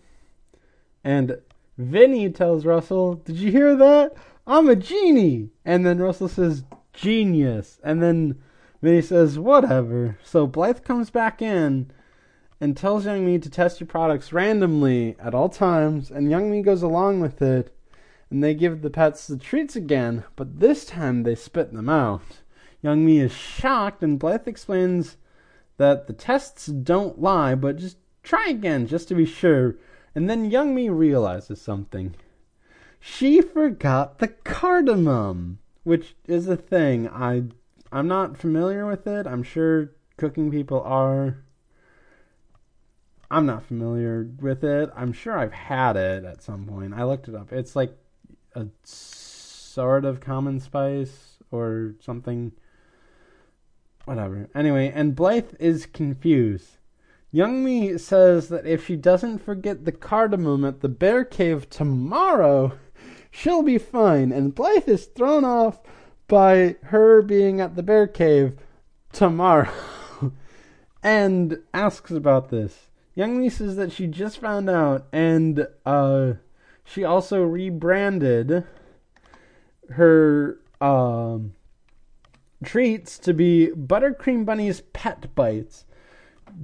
And 1.04 1.38
Vinnie 1.76 2.30
tells 2.30 2.64
Russell, 2.64 3.16
Did 3.16 3.36
you 3.36 3.52
hear 3.52 3.76
that? 3.76 4.14
I'm 4.46 4.68
a 4.68 4.76
genie. 4.76 5.50
And 5.64 5.84
then 5.84 5.98
Russell 5.98 6.28
says, 6.28 6.64
Genius. 6.92 7.78
And 7.84 8.02
then 8.02 8.40
Vinnie 8.82 9.02
says, 9.02 9.38
Whatever. 9.38 10.18
So 10.24 10.46
Blythe 10.46 10.82
comes 10.82 11.10
back 11.10 11.42
in 11.42 11.90
and 12.60 12.76
tells 12.76 13.04
Youngmee 13.04 13.42
to 13.42 13.50
test 13.50 13.80
your 13.80 13.86
products 13.86 14.32
randomly 14.32 15.16
at 15.18 15.34
all 15.34 15.48
times, 15.48 16.10
and 16.10 16.28
Youngmee 16.28 16.64
goes 16.64 16.82
along 16.82 17.20
with 17.20 17.42
it, 17.42 17.74
and 18.30 18.42
they 18.42 18.54
give 18.54 18.82
the 18.82 18.90
pets 18.90 19.26
the 19.26 19.36
treats 19.36 19.76
again, 19.76 20.24
but 20.36 20.60
this 20.60 20.84
time 20.84 21.22
they 21.22 21.34
spit 21.34 21.72
them 21.72 21.88
out. 21.88 22.42
Youngmee 22.82 23.20
is 23.20 23.32
shocked, 23.32 24.02
and 24.02 24.18
Blythe 24.18 24.46
explains 24.46 25.16
that 25.76 26.06
the 26.06 26.12
tests 26.12 26.66
don't 26.66 27.20
lie, 27.20 27.54
but 27.54 27.76
just 27.76 27.96
try 28.22 28.46
again 28.48 28.86
just 28.86 29.08
to 29.08 29.14
be 29.14 29.26
sure. 29.26 29.76
And 30.14 30.30
then 30.30 30.50
Youngmee 30.50 30.96
realizes 30.96 31.60
something. 31.60 32.14
She 33.00 33.40
forgot 33.40 34.18
the 34.18 34.28
cardamom, 34.28 35.58
which 35.82 36.14
is 36.26 36.48
a 36.48 36.56
thing. 36.56 37.08
I 37.08 37.44
I'm 37.92 38.08
not 38.08 38.36
familiar 38.36 38.86
with 38.86 39.06
it. 39.06 39.26
I'm 39.26 39.42
sure 39.42 39.92
cooking 40.16 40.50
people 40.50 40.80
are. 40.82 41.44
I'm 43.34 43.46
not 43.46 43.66
familiar 43.66 44.28
with 44.40 44.62
it. 44.62 44.90
I'm 44.94 45.12
sure 45.12 45.36
I've 45.36 45.52
had 45.52 45.96
it 45.96 46.22
at 46.22 46.40
some 46.40 46.66
point. 46.66 46.94
I 46.94 47.02
looked 47.02 47.26
it 47.26 47.34
up. 47.34 47.52
It's 47.52 47.74
like 47.74 47.98
a 48.54 48.68
sort 48.84 50.04
of 50.04 50.20
common 50.20 50.60
spice 50.60 51.38
or 51.50 51.96
something. 51.98 52.52
Whatever. 54.04 54.48
Anyway, 54.54 54.92
and 54.94 55.16
Blythe 55.16 55.54
is 55.58 55.84
confused. 55.84 56.76
Youngmee 57.34 57.98
says 57.98 58.50
that 58.50 58.66
if 58.66 58.86
she 58.86 58.94
doesn't 58.94 59.38
forget 59.38 59.84
the 59.84 59.90
cardamom 59.90 60.64
at 60.64 60.80
the 60.80 60.88
bear 60.88 61.24
cave 61.24 61.68
tomorrow, 61.68 62.78
she'll 63.32 63.64
be 63.64 63.78
fine. 63.78 64.30
And 64.30 64.54
Blythe 64.54 64.88
is 64.88 65.06
thrown 65.06 65.44
off 65.44 65.80
by 66.28 66.76
her 66.84 67.20
being 67.20 67.60
at 67.60 67.74
the 67.74 67.82
bear 67.82 68.06
cave 68.06 68.52
tomorrow 69.12 69.72
and 71.02 71.58
asks 71.74 72.12
about 72.12 72.50
this. 72.50 72.90
Youngmee 73.16 73.52
says 73.52 73.76
that 73.76 73.92
she 73.92 74.06
just 74.06 74.38
found 74.38 74.68
out, 74.68 75.06
and 75.12 75.66
uh, 75.86 76.34
she 76.84 77.04
also 77.04 77.42
rebranded 77.42 78.64
her 79.90 80.58
um, 80.80 81.54
treats 82.64 83.18
to 83.18 83.32
be 83.32 83.70
Buttercream 83.76 84.44
Bunny's 84.44 84.80
Pet 84.92 85.34
Bites. 85.34 85.84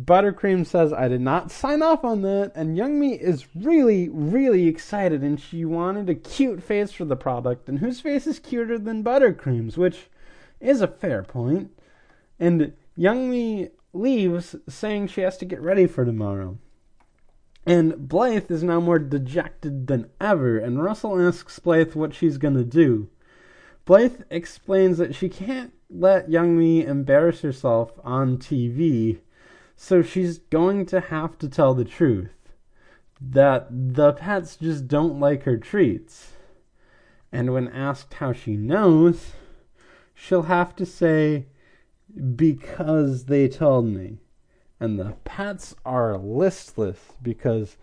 Buttercream 0.05 0.67
says, 0.67 0.93
I 0.93 1.09
did 1.09 1.21
not 1.21 1.51
sign 1.51 1.83
off 1.83 2.05
on 2.05 2.23
that, 2.23 2.53
and 2.55 2.77
Youngmee 2.77 3.19
is 3.19 3.47
really, 3.55 4.09
really 4.09 4.67
excited, 4.69 5.23
and 5.23 5.41
she 5.41 5.65
wanted 5.65 6.09
a 6.09 6.15
cute 6.15 6.63
face 6.63 6.93
for 6.93 7.05
the 7.05 7.17
product, 7.17 7.69
and 7.69 7.79
whose 7.79 8.01
face 8.01 8.27
is 8.27 8.39
cuter 8.39 8.79
than 8.79 9.05
Buttercream's, 9.05 9.77
which 9.77 10.09
is 10.61 10.81
a 10.81 10.89
fair 10.89 11.23
point. 11.23 11.71
And 12.39 12.73
Youngmee 12.97 13.71
leaves, 13.93 14.57
saying 14.69 15.09
she 15.09 15.21
has 15.23 15.37
to 15.39 15.45
get 15.45 15.61
ready 15.61 15.87
for 15.87 16.05
tomorrow. 16.05 16.59
And 17.67 18.09
Blythe 18.09 18.51
is 18.51 18.63
now 18.63 18.81
more 18.81 18.99
dejected 18.99 19.87
than 19.87 20.11
ever, 20.21 20.59
and 20.59 20.83
Russell 20.83 21.21
asks 21.21 21.59
Blythe 21.59 21.95
what 21.95 22.15
she's 22.15 22.39
gonna 22.39 22.65
do. 22.65 23.09
Blythe 23.85 24.23
explains 24.31 24.99
that 24.99 25.15
she 25.15 25.29
can't 25.29 25.73
let 25.91 26.29
Youngmee 26.29 26.87
embarrass 26.87 27.41
herself 27.41 27.93
on 28.05 28.39
TV, 28.39 29.19
so 29.77 30.03
she's 30.03 30.39
going 30.39 30.87
to 30.87 31.01
have 31.01 31.39
to 31.39 31.49
tell 31.49 31.75
the 31.75 31.85
truth. 31.85 32.31
That 33.21 33.67
the 33.71 34.13
pets 34.13 34.57
just 34.57 34.89
don't 34.89 35.21
like 35.21 35.43
her 35.43 35.59
treats. 35.59 36.33
And 37.33 37.53
when 37.53 37.69
asked 37.69 38.15
how 38.15 38.33
she 38.33 38.57
knows, 38.57 39.33
she'll 40.15 40.43
have 40.43 40.75
to 40.77 40.87
say, 40.87 41.47
because 42.37 43.25
they 43.25 43.49
told 43.49 43.87
me. 43.87 44.19
And 44.79 44.99
the 44.99 45.15
pets 45.25 45.75
are 45.85 46.17
listless 46.17 46.99
because 47.23 47.77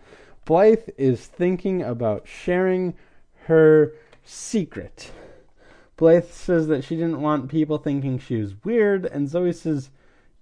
Blythe 0.44 0.88
is 0.96 1.26
thinking 1.26 1.82
about 1.82 2.26
sharing 2.26 2.94
her 3.44 3.94
secret. 4.24 5.12
Blythe 5.96 6.30
says 6.30 6.68
that 6.68 6.84
she 6.84 6.96
didn't 6.96 7.20
want 7.20 7.50
people 7.50 7.78
thinking 7.78 8.18
she 8.18 8.40
was 8.40 8.64
weird, 8.64 9.04
and 9.06 9.28
Zoe 9.28 9.52
says, 9.52 9.90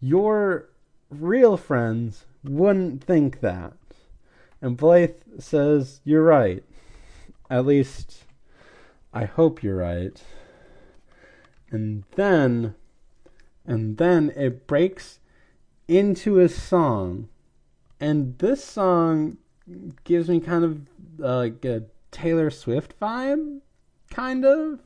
Your 0.00 0.68
real 1.10 1.56
friends 1.56 2.26
wouldn't 2.44 3.02
think 3.02 3.40
that. 3.40 3.72
And 4.60 4.76
Blythe 4.76 5.16
says, 5.38 6.00
You're 6.04 6.22
right. 6.22 6.62
At 7.50 7.66
least, 7.66 8.24
I 9.12 9.24
hope 9.24 9.62
you're 9.62 9.76
right. 9.76 10.20
And 11.70 12.04
then, 12.16 12.74
and 13.66 13.96
then 13.96 14.32
it 14.36 14.66
breaks 14.66 15.18
into 15.88 16.38
a 16.38 16.48
song. 16.48 17.28
And 18.00 18.38
this 18.38 18.64
song 18.64 19.38
gives 20.04 20.28
me 20.28 20.40
kind 20.40 20.64
of 20.64 20.80
uh, 21.22 21.36
like 21.38 21.64
a 21.64 21.84
Taylor 22.10 22.50
Swift 22.50 22.98
vibe, 23.00 23.60
kind 24.10 24.44
of. 24.44 24.80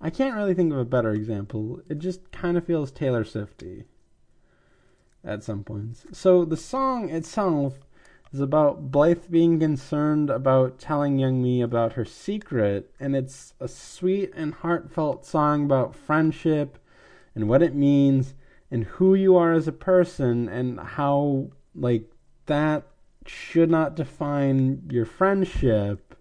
I 0.00 0.10
can't 0.10 0.36
really 0.36 0.54
think 0.54 0.72
of 0.72 0.78
a 0.78 0.84
better 0.84 1.12
example. 1.12 1.80
It 1.88 1.98
just 1.98 2.30
kind 2.30 2.56
of 2.56 2.66
feels 2.66 2.90
Taylor 2.90 3.24
Swifty 3.24 3.84
at 5.24 5.42
some 5.42 5.64
points. 5.64 6.04
So 6.12 6.44
the 6.44 6.56
song 6.56 7.08
itself 7.08 7.78
is 8.32 8.40
about 8.40 8.90
Blythe 8.90 9.30
being 9.30 9.58
concerned 9.58 10.28
about 10.28 10.78
telling 10.78 11.16
Youngmee 11.16 11.62
about 11.62 11.94
her 11.94 12.04
secret, 12.04 12.92
and 13.00 13.16
it's 13.16 13.54
a 13.60 13.68
sweet 13.68 14.32
and 14.34 14.52
heartfelt 14.52 15.24
song 15.24 15.64
about 15.64 15.94
friendship 15.94 16.78
and 17.34 17.48
what 17.48 17.62
it 17.62 17.74
means 17.74 18.34
and 18.70 18.84
who 18.84 19.14
you 19.14 19.36
are 19.36 19.52
as 19.52 19.68
a 19.68 19.72
person 19.72 20.48
and 20.48 20.80
how 20.80 21.48
like 21.74 22.10
that 22.46 22.84
should 23.26 23.70
not 23.70 23.96
define 23.96 24.82
your 24.90 25.04
friendship. 25.04 26.16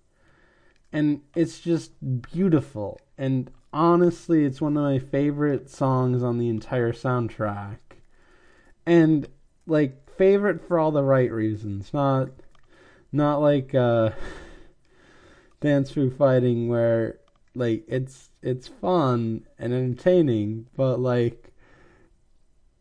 And 0.91 1.21
it's 1.35 1.59
just 1.59 1.91
beautiful. 2.21 2.99
And 3.17 3.49
honestly, 3.71 4.45
it's 4.45 4.61
one 4.61 4.77
of 4.77 4.83
my 4.83 4.99
favorite 4.99 5.69
songs 5.69 6.23
on 6.23 6.37
the 6.37 6.49
entire 6.49 6.93
soundtrack. 6.93 7.77
And 8.85 9.27
like 9.65 10.09
favorite 10.15 10.65
for 10.65 10.77
all 10.79 10.91
the 10.91 11.03
right 11.03 11.31
reasons, 11.31 11.93
not 11.93 12.29
not 13.11 13.37
like 13.37 13.73
uh 13.73 14.11
Dance 15.61 15.91
through 15.91 16.11
Fighting 16.11 16.67
where 16.67 17.19
like 17.55 17.83
it's 17.87 18.31
it's 18.41 18.67
fun 18.67 19.45
and 19.57 19.73
entertaining, 19.73 20.67
but 20.75 20.99
like 20.99 21.51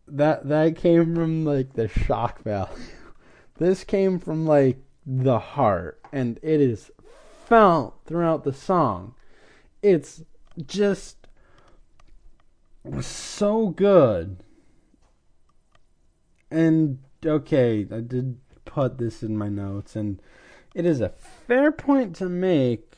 that 0.09 0.49
that 0.49 0.77
came 0.77 1.15
from 1.15 1.45
like 1.45 1.75
the 1.75 1.89
shock 1.89 2.43
value. 2.43 2.73
this 3.59 3.85
came 3.85 4.19
from 4.19 4.47
like 4.47 4.79
the 5.05 5.39
heart 5.39 6.01
and 6.13 6.39
it 6.43 6.61
is 6.61 6.91
felt 7.47 8.01
throughout 8.07 8.45
the 8.45 8.53
song. 8.53 9.15
It's 9.83 10.23
just 10.67 11.27
so 13.01 13.69
good. 13.69 14.39
And 16.51 16.99
okay, 17.25 17.87
I 17.91 18.01
did 18.01 18.39
put 18.65 18.99
this 18.99 19.23
in 19.23 19.37
my 19.37 19.49
notes, 19.49 19.97
and 19.97 20.21
it 20.75 20.85
is 20.85 21.01
a 21.01 21.09
fair 21.09 21.73
point 21.73 22.17
to 22.17 22.29
make, 22.29 22.92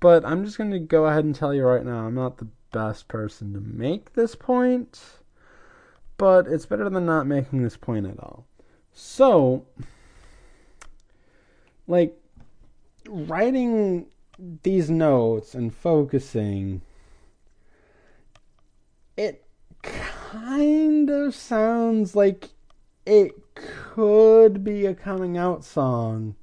but 0.00 0.24
I'm 0.24 0.44
just 0.44 0.58
going 0.58 0.70
to 0.70 0.78
go 0.78 1.06
ahead 1.06 1.24
and 1.24 1.34
tell 1.34 1.54
you 1.54 1.64
right 1.64 1.84
now 1.84 2.06
I'm 2.06 2.14
not 2.14 2.38
the 2.38 2.48
best 2.72 3.08
person 3.08 3.52
to 3.52 3.60
make 3.60 4.14
this 4.14 4.34
point, 4.34 5.00
but 6.16 6.46
it's 6.46 6.66
better 6.66 6.88
than 6.88 7.06
not 7.06 7.26
making 7.26 7.62
this 7.62 7.76
point 7.76 8.06
at 8.06 8.18
all. 8.18 8.46
So, 8.92 9.66
like, 11.86 12.16
writing 13.08 14.06
these 14.62 14.90
notes 14.90 15.54
and 15.54 15.74
focusing, 15.74 16.80
it 19.16 19.44
kind 19.82 21.10
of 21.10 21.34
sounds 21.34 22.16
like 22.16 22.50
it 23.04 23.32
could 23.54 24.62
be 24.64 24.86
a 24.86 24.94
coming 24.94 25.36
out 25.36 25.64
song 25.64 26.36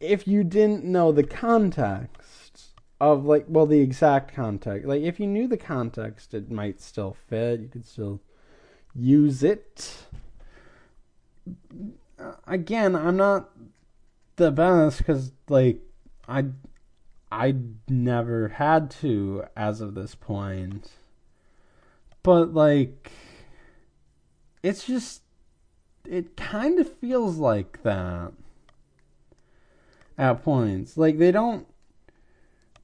if 0.00 0.26
you 0.26 0.42
didn't 0.44 0.84
know 0.84 1.12
the 1.12 1.22
context 1.22 2.21
of 3.02 3.24
like 3.24 3.44
well 3.48 3.66
the 3.66 3.80
exact 3.80 4.34
context 4.34 4.86
like 4.86 5.02
if 5.02 5.18
you 5.18 5.26
knew 5.26 5.48
the 5.48 5.56
context 5.56 6.32
it 6.32 6.50
might 6.50 6.80
still 6.80 7.16
fit 7.28 7.60
you 7.60 7.68
could 7.68 7.86
still 7.86 8.20
use 8.94 9.42
it 9.42 10.06
again 12.46 12.94
i'm 12.94 13.16
not 13.16 13.50
the 14.36 14.50
best 14.50 14.98
because 14.98 15.32
like 15.48 15.80
I 16.28 16.46
I 17.30 17.54
never 17.88 18.48
had 18.48 18.90
to 19.02 19.44
as 19.56 19.80
of 19.80 19.94
this 19.94 20.14
point. 20.14 20.90
But 22.22 22.54
like 22.54 23.10
it's 24.62 24.86
just 24.86 25.22
it 26.04 26.36
kind 26.36 26.78
of 26.78 26.92
feels 26.98 27.36
like 27.36 27.82
that 27.82 28.32
at 30.16 30.42
points. 30.42 30.96
Like 30.96 31.18
they 31.18 31.32
don't 31.32 31.66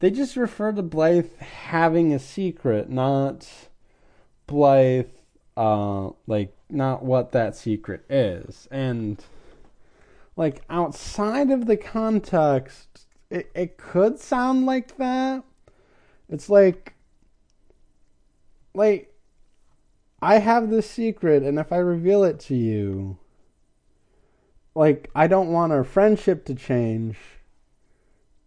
they 0.01 0.11
just 0.11 0.37
refer 0.37 0.73
to 0.73 0.83
Blythe 0.83 1.37
having 1.39 2.13
a 2.13 2.19
secret, 2.19 2.89
not 2.89 3.49
Blythe 4.47 5.07
uh 5.57 6.11
like 6.27 6.57
not 6.71 7.03
what 7.03 7.33
that 7.33 7.57
secret 7.57 8.05
is. 8.09 8.69
And 8.71 9.23
like 10.37 10.63
outside 10.71 11.51
of 11.51 11.67
the 11.67 11.77
context 11.77 13.07
it, 13.31 13.51
it 13.55 13.77
could 13.77 14.19
sound 14.19 14.67
like 14.67 14.97
that. 14.99 15.43
It's 16.29 16.49
like 16.49 16.95
like 18.75 19.13
I 20.23 20.39
have 20.39 20.71
this 20.71 20.89
secret 20.89 21.43
and 21.43 21.59
if 21.59 21.73
I 21.73 21.79
reveal 21.79 22.23
it 22.25 22.39
to 22.41 22.55
you 22.55 23.19
like 24.75 25.11
I 25.15 25.27
don't 25.27 25.53
want 25.53 25.73
our 25.73 25.85
friendship 25.85 26.45
to 26.45 26.55
change 26.55 27.17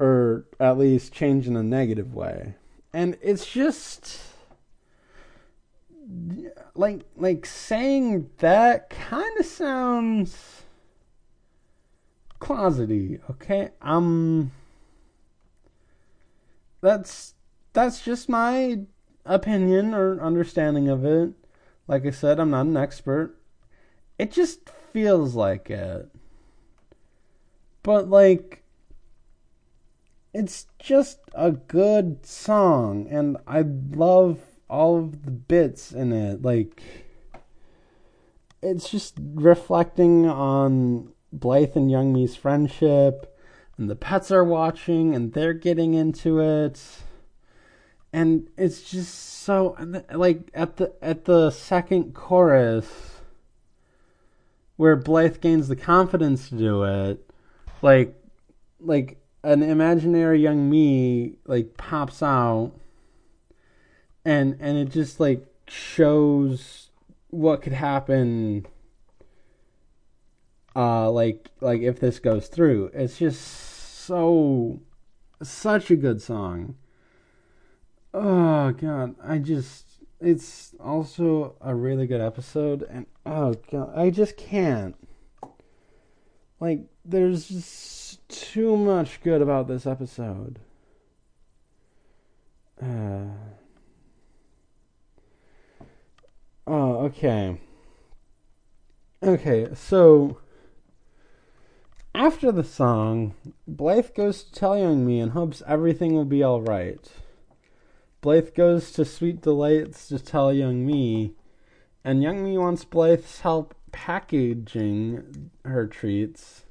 or 0.01 0.45
at 0.59 0.79
least 0.79 1.13
change 1.13 1.47
in 1.47 1.55
a 1.55 1.61
negative 1.61 2.15
way. 2.15 2.55
And 2.91 3.19
it's 3.21 3.45
just 3.45 4.19
like 6.73 7.01
like 7.15 7.45
saying 7.45 8.27
that 8.39 8.89
kind 8.89 9.39
of 9.39 9.45
sounds 9.45 10.63
closety, 12.41 13.19
okay? 13.29 13.69
Um 13.79 14.51
that's 16.81 17.35
that's 17.73 18.03
just 18.03 18.27
my 18.27 18.79
opinion 19.23 19.93
or 19.93 20.19
understanding 20.19 20.89
of 20.89 21.05
it. 21.05 21.31
Like 21.87 22.07
I 22.07 22.09
said, 22.09 22.39
I'm 22.39 22.49
not 22.49 22.65
an 22.65 22.75
expert. 22.75 23.37
It 24.17 24.31
just 24.31 24.67
feels 24.91 25.35
like 25.35 25.69
it. 25.69 26.09
But 27.83 28.09
like 28.09 28.60
it's 30.33 30.67
just 30.79 31.19
a 31.33 31.51
good 31.51 32.25
song 32.25 33.07
and 33.09 33.37
I 33.47 33.61
love 33.61 34.39
all 34.69 34.97
of 34.97 35.25
the 35.25 35.31
bits 35.31 35.91
in 35.91 36.13
it. 36.13 36.41
Like 36.41 36.81
it's 38.61 38.89
just 38.89 39.15
reflecting 39.19 40.25
on 40.25 41.13
Blythe 41.33 41.75
and 41.75 41.89
Youngmee's 41.89 42.35
friendship 42.35 43.37
and 43.77 43.89
the 43.89 43.95
pets 43.95 44.31
are 44.31 44.43
watching 44.43 45.15
and 45.15 45.33
they're 45.33 45.53
getting 45.53 45.93
into 45.93 46.39
it 46.39 46.79
and 48.13 48.49
it's 48.57 48.89
just 48.89 49.13
so 49.13 49.75
like 50.13 50.49
at 50.53 50.77
the 50.77 50.93
at 51.01 51.25
the 51.25 51.49
second 51.49 52.13
chorus 52.13 53.21
where 54.75 54.95
Blythe 54.95 55.41
gains 55.41 55.67
the 55.67 55.75
confidence 55.75 56.49
to 56.49 56.55
do 56.55 56.83
it 56.83 57.29
like 57.81 58.15
like 58.79 59.20
an 59.43 59.63
imaginary 59.63 60.41
Youngmee 60.41 61.35
like 61.45 61.77
pops 61.77 62.21
out 62.21 62.73
and 64.23 64.57
and 64.59 64.77
it 64.77 64.89
just 64.89 65.19
like 65.19 65.45
shows 65.67 66.89
what 67.29 67.61
could 67.61 67.73
happen 67.73 68.65
uh 70.75 71.09
like 71.09 71.47
like 71.59 71.81
if 71.81 71.99
this 71.99 72.19
goes 72.19 72.47
through 72.47 72.91
it's 72.93 73.17
just 73.17 73.41
so 73.41 74.79
such 75.43 75.91
a 75.91 75.95
good 75.95 76.21
song. 76.21 76.75
Oh 78.13 78.71
god, 78.71 79.15
I 79.23 79.37
just 79.37 79.85
it's 80.19 80.75
also 80.79 81.55
a 81.61 81.73
really 81.73 82.05
good 82.07 82.21
episode 82.21 82.83
and 82.83 83.05
oh 83.25 83.55
god, 83.71 83.97
I 83.97 84.09
just 84.09 84.37
can't. 84.37 84.95
Like 86.61 86.85
there's 87.03 87.49
just 87.49 88.29
too 88.29 88.77
much 88.77 89.21
good 89.23 89.41
about 89.41 89.67
this 89.67 89.85
episode. 89.85 90.59
Uh 92.81 93.25
Oh, 96.67 97.05
okay. 97.05 97.59
Okay, 99.23 99.69
so 99.73 100.37
After 102.13 102.51
the 102.51 102.63
song, 102.63 103.33
Blythe 103.67 104.13
goes 104.15 104.43
to 104.43 104.51
tell 104.51 104.75
Youngmee 104.75 105.21
and 105.21 105.31
hopes 105.31 105.63
everything 105.65 106.13
will 106.13 106.25
be 106.25 106.43
all 106.43 106.61
right. 106.61 107.11
Blythe 108.21 108.53
goes 108.53 108.91
to 108.91 109.05
Sweet 109.05 109.41
Delights 109.41 110.07
to 110.09 110.19
tell 110.19 110.53
Youngmee, 110.53 111.33
and 112.03 112.21
Youngmee 112.21 112.59
wants 112.59 112.85
Blythe's 112.85 113.39
help 113.41 113.73
packaging 113.91 115.51
her 115.65 115.87
treats. 115.87 116.65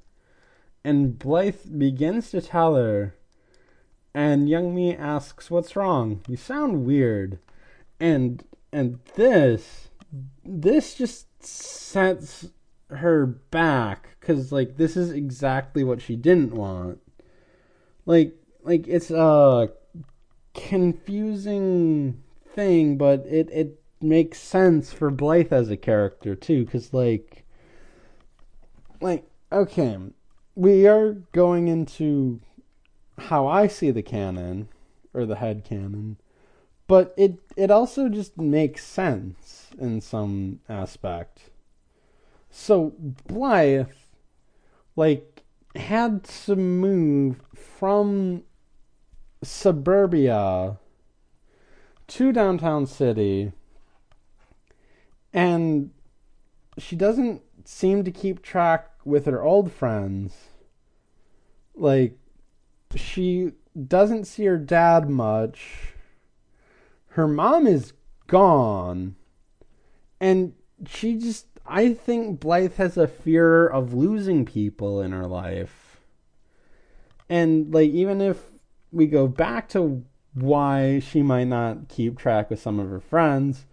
And 0.85 1.19
Blythe 1.19 1.79
begins 1.79 2.31
to 2.31 2.41
tell 2.41 2.75
her, 2.75 3.15
and 4.15 4.49
Youngmee 4.49 4.99
asks, 4.99 5.51
"What's 5.51 5.77
wrong? 5.77 6.23
You 6.27 6.37
sound 6.37 6.85
weird." 6.85 7.39
And 7.99 8.43
and 8.73 8.99
this 9.15 9.89
this 10.45 10.95
just 10.95 11.27
sets 11.45 12.49
her 12.89 13.27
back 13.27 14.17
cuz 14.21 14.51
like 14.51 14.77
this 14.77 14.97
is 14.97 15.11
exactly 15.11 15.85
what 15.85 16.01
she 16.01 16.17
didn't 16.17 16.55
want. 16.55 17.01
Like 18.07 18.35
like 18.63 18.89
it's 18.89 19.11
a 19.11 19.71
confusing 20.55 22.23
thing, 22.55 22.97
but 22.97 23.27
it 23.27 23.49
it 23.53 23.80
makes 24.03 24.39
sense 24.39 24.93
for 24.93 25.11
Blythe 25.11 25.53
as 25.53 25.71
a 25.71 25.77
character 25.77 26.35
too 26.35 26.65
cuz 26.67 26.93
like 26.95 27.45
like 29.01 29.25
okay, 29.53 29.99
we 30.55 30.87
are 30.87 31.15
going 31.33 31.69
into 31.69 32.41
how 33.19 33.47
I 33.47 33.67
see 33.67 33.91
the 33.91 34.03
canon 34.03 34.69
or 35.13 35.27
the 35.27 35.37
head 35.37 35.65
canon, 35.65 36.17
but 36.87 37.15
it 37.17 37.39
it 37.57 37.71
also 37.71 38.09
just 38.09 38.39
makes 38.39 38.85
sense 38.85 39.71
in 39.79 40.01
some 40.01 40.61
aspect. 40.69 41.51
So 42.51 42.95
Blythe 42.99 43.89
like 44.97 45.43
had 45.77 46.25
to 46.25 46.57
move 46.57 47.43
from 47.55 48.43
suburbia 49.43 50.79
to 52.09 52.33
downtown 52.33 52.87
city 52.87 53.53
and 55.33 55.91
she 56.79 56.97
doesn't 56.97 57.43
seem 57.65 58.05
to 58.05 58.11
keep 58.11 58.43
track 58.43 58.91
with 59.05 59.27
her 59.27 59.43
old 59.43 59.73
friends 59.73 60.35
like 61.75 62.17
she 62.95 63.53
doesn't 63.87 64.27
see 64.27 64.45
her 64.45 64.59
dad 64.59 65.09
much. 65.09 65.95
Her 67.09 67.27
mom 67.27 67.67
is 67.67 67.93
gone. 68.27 69.17
And 70.21 70.55
she 70.87 71.17
just 71.17 71.47
I 71.67 71.95
think 71.95 72.41
Blythe 72.41 72.75
has 72.75 72.97
a 72.97 73.07
fear 73.07 73.67
of 73.67 73.95
losing 73.95 74.45
people 74.45 75.01
in 75.01 75.13
her 75.13 75.27
life. 75.27 76.01
And 77.29 77.73
like 77.73 77.91
even 77.91 78.21
if 78.21 78.43
we 78.93 79.07
go 79.07 79.29
back 79.29 79.69
to 79.71 80.05
why 80.35 80.99
she 80.99 81.23
might 81.23 81.45
not 81.45 81.89
keep 81.89 82.19
track 82.19 82.51
with 82.51 82.61
some 82.61 82.79
of 82.79 82.89
her 82.89 83.01
friends 83.01 83.67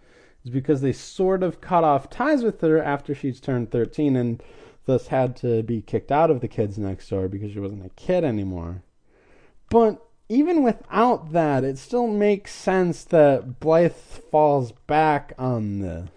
is 0.48 0.52
because 0.52 0.80
they 0.80 0.92
sort 0.92 1.42
of 1.42 1.60
cut 1.60 1.84
off 1.84 2.08
ties 2.08 2.42
with 2.42 2.60
her 2.62 2.82
after 2.82 3.14
she's 3.14 3.40
turned 3.40 3.70
13 3.70 4.16
and 4.16 4.42
thus 4.86 5.08
had 5.08 5.36
to 5.36 5.62
be 5.62 5.82
kicked 5.82 6.10
out 6.10 6.30
of 6.30 6.40
the 6.40 6.48
kids 6.48 6.78
next 6.78 7.08
door 7.10 7.28
because 7.28 7.52
she 7.52 7.60
wasn't 7.60 7.84
a 7.84 7.90
kid 7.90 8.24
anymore. 8.24 8.82
But 9.70 10.02
even 10.30 10.62
without 10.62 11.32
that, 11.32 11.64
it 11.64 11.76
still 11.78 12.06
makes 12.06 12.52
sense 12.54 13.04
that 13.04 13.60
Blythe 13.60 13.92
falls 13.92 14.72
back 14.72 15.34
on 15.38 15.80
this. 15.80 16.08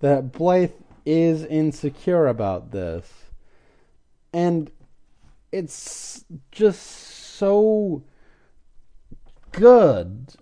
That 0.00 0.32
Blythe 0.32 0.72
is 1.04 1.44
insecure 1.44 2.26
about 2.26 2.72
this. 2.72 3.10
And 4.32 4.70
it's 5.52 6.24
just 6.50 6.82
so 6.82 8.02
good. 9.52 10.34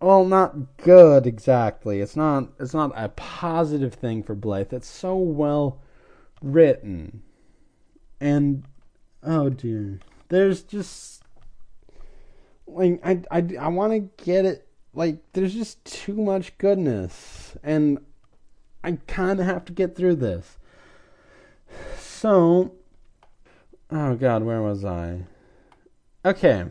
Well, 0.00 0.24
not 0.24 0.78
good 0.78 1.26
exactly. 1.26 2.00
It's 2.00 2.16
not 2.16 2.48
it's 2.58 2.74
not 2.74 2.92
a 2.96 3.08
positive 3.10 3.94
thing 3.94 4.22
for 4.22 4.34
Blythe. 4.34 4.72
It's 4.72 4.88
so 4.88 5.16
well 5.16 5.80
written. 6.42 7.22
And 8.20 8.64
oh 9.22 9.50
dear 9.50 10.00
there's 10.30 10.62
just 10.62 11.22
like 12.66 12.98
I 13.04 13.20
I 13.30 13.44
I 13.60 13.68
want 13.68 13.92
to 13.92 14.24
get 14.24 14.46
it 14.46 14.66
like 14.94 15.18
there's 15.34 15.52
just 15.52 15.84
too 15.84 16.14
much 16.14 16.56
goodness 16.56 17.56
and 17.62 17.98
I 18.82 18.92
kind 19.06 19.38
of 19.38 19.46
have 19.46 19.66
to 19.66 19.72
get 19.74 19.94
through 19.94 20.16
this. 20.16 20.56
So 21.98 22.72
oh 23.90 24.14
god, 24.14 24.44
where 24.44 24.62
was 24.62 24.84
I? 24.84 25.24
Okay. 26.24 26.64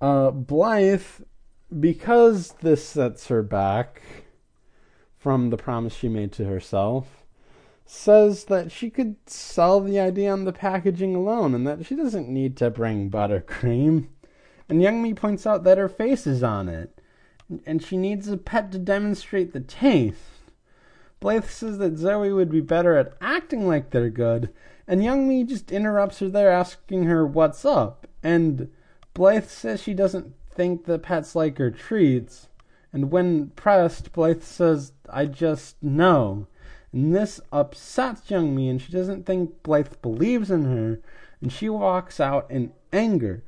Uh 0.00 0.30
Blythe 0.30 1.02
because 1.78 2.54
this 2.60 2.86
sets 2.86 3.28
her 3.28 3.42
back 3.42 4.02
from 5.18 5.50
the 5.50 5.56
promise 5.56 5.94
she 5.94 6.08
made 6.08 6.32
to 6.32 6.44
herself 6.44 7.20
says 7.92 8.44
that 8.44 8.70
she 8.70 8.88
could 8.88 9.16
sell 9.26 9.80
the 9.80 9.98
idea 9.98 10.32
on 10.32 10.44
the 10.44 10.52
packaging 10.52 11.16
alone 11.16 11.54
and 11.54 11.66
that 11.66 11.84
she 11.84 11.96
doesn't 11.96 12.28
need 12.28 12.56
to 12.56 12.70
bring 12.70 13.10
buttercream. 13.10 14.06
And 14.68 14.80
Youngmee 14.80 15.16
points 15.16 15.44
out 15.44 15.64
that 15.64 15.76
her 15.76 15.88
face 15.88 16.24
is 16.24 16.44
on 16.44 16.68
it, 16.68 17.00
and 17.66 17.82
she 17.82 17.96
needs 17.96 18.28
a 18.28 18.36
pet 18.36 18.70
to 18.70 18.78
demonstrate 18.78 19.52
the 19.52 19.60
taste. 19.60 20.52
Blythe 21.18 21.46
says 21.46 21.78
that 21.78 21.98
Zoe 21.98 22.32
would 22.32 22.48
be 22.48 22.60
better 22.60 22.96
at 22.96 23.14
acting 23.20 23.66
like 23.66 23.90
they're 23.90 24.08
good, 24.08 24.54
and 24.86 25.00
Youngmee 25.00 25.48
just 25.48 25.72
interrupts 25.72 26.20
her 26.20 26.28
there, 26.28 26.52
asking 26.52 27.04
her 27.04 27.26
what's 27.26 27.64
up. 27.64 28.06
And 28.22 28.70
Blythe 29.14 29.46
says 29.46 29.82
she 29.82 29.94
doesn't 29.94 30.34
think 30.54 30.84
the 30.84 30.98
pets 30.98 31.34
like 31.34 31.58
her 31.58 31.70
treats. 31.70 32.48
And 32.92 33.10
when 33.10 33.48
pressed, 33.50 34.12
Blythe 34.12 34.42
says, 34.42 34.92
I 35.08 35.26
just 35.26 35.82
know. 35.82 36.46
And 36.92 37.14
this 37.14 37.40
upsets 37.52 38.22
Youngmee, 38.22 38.70
and 38.70 38.82
she 38.82 38.92
doesn't 38.92 39.26
think 39.26 39.62
Blythe 39.62 39.94
believes 40.02 40.50
in 40.50 40.64
her, 40.64 41.00
and 41.40 41.52
she 41.52 41.68
walks 41.68 42.18
out 42.18 42.50
in 42.50 42.72
anger. 42.92 43.44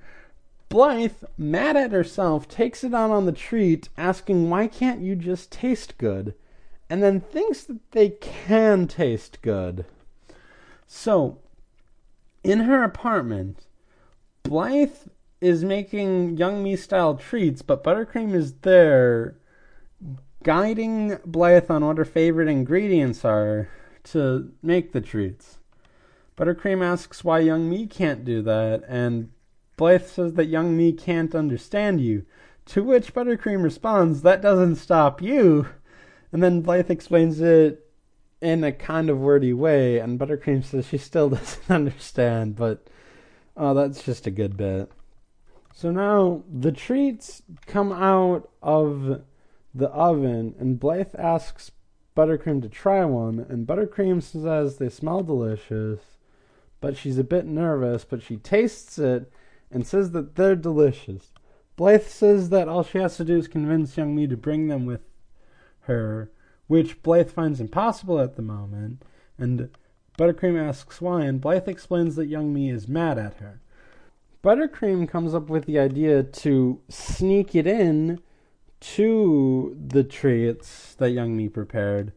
Blythe, 0.69 1.25
mad 1.37 1.77
at 1.77 1.93
herself, 1.93 2.49
takes 2.49 2.85
it 2.85 2.95
out 2.95 3.11
on 3.11 3.27
the 3.27 3.33
treat, 3.33 3.89
asking, 3.99 4.49
Why 4.49 4.69
can't 4.69 5.01
you 5.01 5.17
just 5.17 5.51
taste 5.51 5.99
good? 5.99 6.35
And 6.89 7.03
then 7.03 7.21
thinks 7.21 7.65
that 7.65 7.91
they 7.91 8.11
can 8.11 8.87
taste 8.87 9.43
good. 9.43 9.85
So, 10.87 11.39
in 12.45 12.61
her 12.61 12.85
apartment, 12.85 13.67
Blythe 14.43 14.97
is 15.43 15.65
making 15.65 16.37
Youngmee 16.37 16.79
style 16.79 17.17
treats, 17.17 17.63
but 17.63 17.83
Buttercream 17.83 18.33
is 18.33 18.53
there 18.63 19.35
guiding 20.45 21.19
Blythe 21.27 21.69
on 21.69 21.85
what 21.85 21.99
her 21.99 22.05
favorite 22.05 22.49
ingredients 22.49 23.25
are 23.25 23.69
to 24.05 24.53
make 24.63 24.93
the 24.93 25.01
treats. 25.01 25.59
Buttercream 26.39 26.81
asks 26.85 27.25
why 27.25 27.43
Youngmee 27.43 27.91
can't 27.91 28.25
do 28.25 28.41
that, 28.43 28.85
and 28.87 29.31
Blythe 29.77 30.07
says 30.07 30.35
that 30.35 30.51
Youngmee 30.51 30.97
can't 30.97 31.35
understand 31.35 32.01
you. 32.01 32.25
To 32.67 32.85
which 32.85 33.13
Buttercream 33.13 33.65
responds, 33.65 34.23
That 34.23 34.43
doesn't 34.43 34.77
stop 34.77 35.21
you. 35.21 35.67
And 36.31 36.41
then 36.41 36.61
Blythe 36.61 36.89
explains 36.89 37.41
it 37.41 37.85
in 38.41 38.63
a 38.63 38.71
kind 38.71 39.11
of 39.11 39.19
wordy 39.19 39.53
way, 39.53 39.99
and 39.99 40.21
Buttercream 40.21 40.65
says 40.65 40.87
she 40.87 40.99
still 40.99 41.31
doesn't 41.31 41.69
understand, 41.69 42.55
but 42.55 42.87
oh, 43.57 43.75
that's 43.75 44.05
just 44.05 44.29
a 44.29 44.31
good 44.31 44.57
bit. 44.57 44.89
So 45.75 45.91
now 45.91 46.43
the 46.53 46.73
treats 46.73 47.43
come 47.67 47.93
out 47.93 48.49
of 48.63 49.23
the 49.75 49.89
oven, 49.89 50.55
and 50.59 50.79
Blythe 50.79 51.15
asks 51.17 51.71
Buttercream 52.15 52.61
to 52.63 52.69
try 52.69 53.05
one, 53.05 53.47
and 53.49 53.67
Buttercream 53.67 54.23
says 54.23 54.77
they 54.77 54.91
smell 54.91 55.23
delicious, 55.23 56.01
but 56.81 56.97
she's 56.97 57.17
a 57.17 57.25
bit 57.25 57.47
nervous, 57.47 58.05
but 58.05 58.23
she 58.23 58.37
tastes 58.37 58.99
it 58.99 59.33
and 59.71 59.87
says 59.87 60.11
that 60.11 60.37
they're 60.37 60.57
delicious. 60.57 61.33
Blythe 61.77 62.03
says 62.03 62.51
that 62.51 62.69
all 62.69 62.85
she 62.85 62.99
has 62.99 63.17
to 63.17 63.25
do 63.25 63.39
is 63.39 63.49
convince 63.49 63.97
Youngmee 63.97 64.29
to 64.29 64.37
bring 64.37 64.69
them 64.69 64.85
with 64.85 65.01
her, 65.83 66.31
which 66.67 67.03
Blythe 67.03 67.31
finds 67.31 67.61
impossible 67.61 68.21
at 68.21 68.37
the 68.37 68.43
moment, 68.43 69.03
and 69.39 69.71
Buttercream 70.19 70.61
asks 70.61 71.01
why, 71.01 71.23
and 71.23 71.41
Blythe 71.41 71.67
explains 71.67 72.15
that 72.17 72.31
Youngmee 72.31 72.71
is 72.71 72.87
mad 72.87 73.19
at 73.19 73.39
her. 73.39 73.61
Buttercream 74.43 75.09
comes 75.09 75.35
up 75.35 75.49
with 75.49 75.67
the 75.67 75.79
idea 75.79 76.25
to 76.25 76.81
sneak 76.89 77.55
it 77.55 77.67
in 77.67 78.21
to 78.81 79.77
the 79.87 80.03
treats 80.03 80.95
that 80.95 81.13
Youngmee 81.13 81.53
prepared 81.53 82.13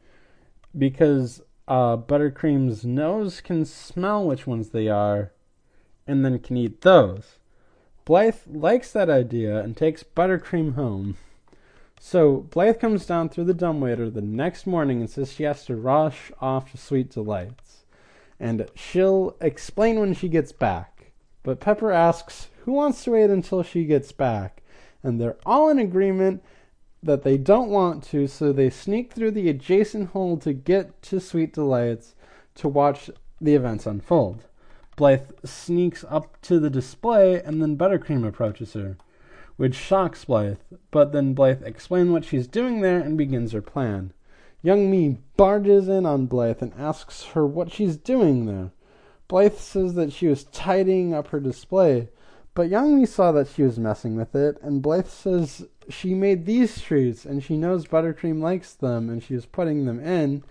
because 0.76 1.42
uh, 1.68 1.98
Buttercream's 1.98 2.84
nose 2.84 3.42
can 3.42 3.64
smell 3.64 4.26
which 4.26 4.48
ones 4.48 4.70
they 4.70 4.88
are 4.88 5.32
and 6.08 6.26
then 6.26 6.40
can 6.40 6.58
eat 6.58 6.82
those. 6.82 7.38
Blythe 8.06 8.40
likes 8.48 8.92
that 8.92 9.10
idea 9.10 9.60
and 9.60 9.78
takes 9.78 10.04
Buttercream 10.04 10.74
home. 10.74 11.18
So 12.00 12.48
Blythe 12.52 12.80
comes 12.80 13.06
down 13.06 13.30
through 13.30 13.46
the 13.46 13.54
dumbwaiter 13.54 14.10
the 14.10 14.22
next 14.22 14.66
morning 14.66 15.00
and 15.00 15.10
says 15.10 15.32
she 15.32 15.44
has 15.44 15.64
to 15.66 15.76
rush 15.76 16.32
off 16.42 16.72
to 16.72 16.78
Sweet 16.78 17.12
Delights. 17.12 17.86
and 18.40 18.68
she'll 18.76 19.36
explain 19.40 20.00
when 20.00 20.14
she 20.14 20.28
gets 20.28 20.52
back. 20.52 20.95
But 21.46 21.60
Pepper 21.60 21.92
asks 21.92 22.50
who 22.64 22.72
wants 22.72 23.04
to 23.04 23.12
wait 23.12 23.30
until 23.30 23.62
she 23.62 23.86
gets 23.86 24.12
back, 24.12 24.64
and 25.04 25.22
they're 25.22 25.38
all 25.46 25.70
in 25.70 25.78
agreement 25.78 26.44
that 27.04 27.22
they 27.22 27.38
don't 27.38 27.70
want 27.70 28.04
to, 28.06 28.26
so 28.26 28.52
they 28.52 28.72
sneak 28.72 29.14
through 29.14 29.30
the 29.30 29.48
adjacent 29.48 30.10
hole 30.10 30.38
to 30.38 30.54
get 30.54 31.04
to 31.04 31.20
Sweet 31.20 31.54
Delights 31.54 32.16
to 32.56 32.68
watch 32.68 33.12
the 33.40 33.54
events 33.54 33.86
unfold. 33.86 34.46
Blythe 34.96 35.30
sneaks 35.44 36.04
up 36.10 36.42
to 36.42 36.60
the 36.60 36.72
display, 36.72 37.40
and 37.40 37.62
then 37.62 37.78
Buttercream 37.78 38.28
approaches 38.28 38.74
her, 38.74 38.98
which 39.56 39.76
shocks 39.76 40.26
Blythe. 40.26 40.58
But 40.90 41.12
then 41.12 41.36
Blythe 41.36 41.62
explains 41.62 42.10
what 42.10 42.26
she's 42.26 42.48
doing 42.48 42.82
there 42.82 43.00
and 43.00 43.20
begins 43.20 43.52
her 43.52 43.62
plan. 43.62 44.14
Youngmee 44.64 45.20
barges 45.38 45.88
in 45.88 46.08
on 46.08 46.26
Blythe 46.26 46.64
and 46.64 46.74
asks 46.74 47.24
her 47.34 47.46
what 47.46 47.72
she's 47.72 47.98
doing 47.98 48.48
there. 48.48 48.72
Blythe 49.28 49.58
says 49.58 49.96
that 49.96 50.14
she 50.14 50.28
was 50.28 50.44
tidying 50.46 51.14
up 51.14 51.30
her 51.30 51.40
display, 51.40 52.10
but 52.54 52.70
Youngmee 52.70 53.08
saw 53.08 53.32
that 53.34 53.48
she 53.48 53.64
was 53.64 53.80
messing 53.80 54.16
with 54.16 54.36
it, 54.36 54.58
and 54.62 54.82
Blythe 54.82 55.08
says 55.08 55.68
she 55.90 56.14
made 56.14 56.46
these 56.46 56.82
treats 56.82 57.26
and 57.26 57.44
she 57.44 57.58
knows 57.58 57.86
Buttercream 57.86 58.42
likes 58.42 58.74
them 58.74 59.10
and 59.10 59.22
she 59.22 59.34
is 59.34 59.46
putting 59.46 59.86
them 59.86 60.00
in. 60.00 60.44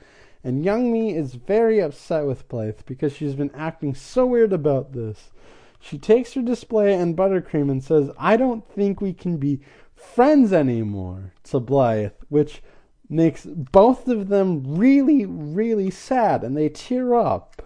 And 0.43 0.65
Youngmee 0.65 1.17
is 1.17 1.35
very 1.35 1.81
upset 1.81 2.27
with 2.27 2.49
Blythe 2.49 2.81
because 2.87 3.15
she's 3.15 3.35
been 3.35 3.55
acting 3.55 3.95
so 3.95 4.27
weird 4.27 4.53
about 4.53 4.93
this. 4.93 5.31
She 5.81 5.99
takes 5.99 6.35
her 6.35 6.43
display 6.43 6.95
and 6.95 7.17
Buttercream 7.17 7.71
and 7.71 7.83
says, 7.83 8.11
I 8.19 8.37
don't 8.37 8.69
think 8.71 9.01
we 9.01 9.13
can 9.13 9.39
be 9.39 9.61
friends 9.95 10.53
anymore 10.53 11.33
to 11.45 11.61
Blythe, 11.61 12.13
which 12.29 12.63
makes 13.09 13.47
both 13.47 14.09
of 14.09 14.29
them 14.29 14.63
really, 14.77 15.25
really 15.27 15.91
sad, 15.91 16.43
and 16.43 16.57
they 16.57 16.69
tear 16.69 17.15
up. 17.15 17.63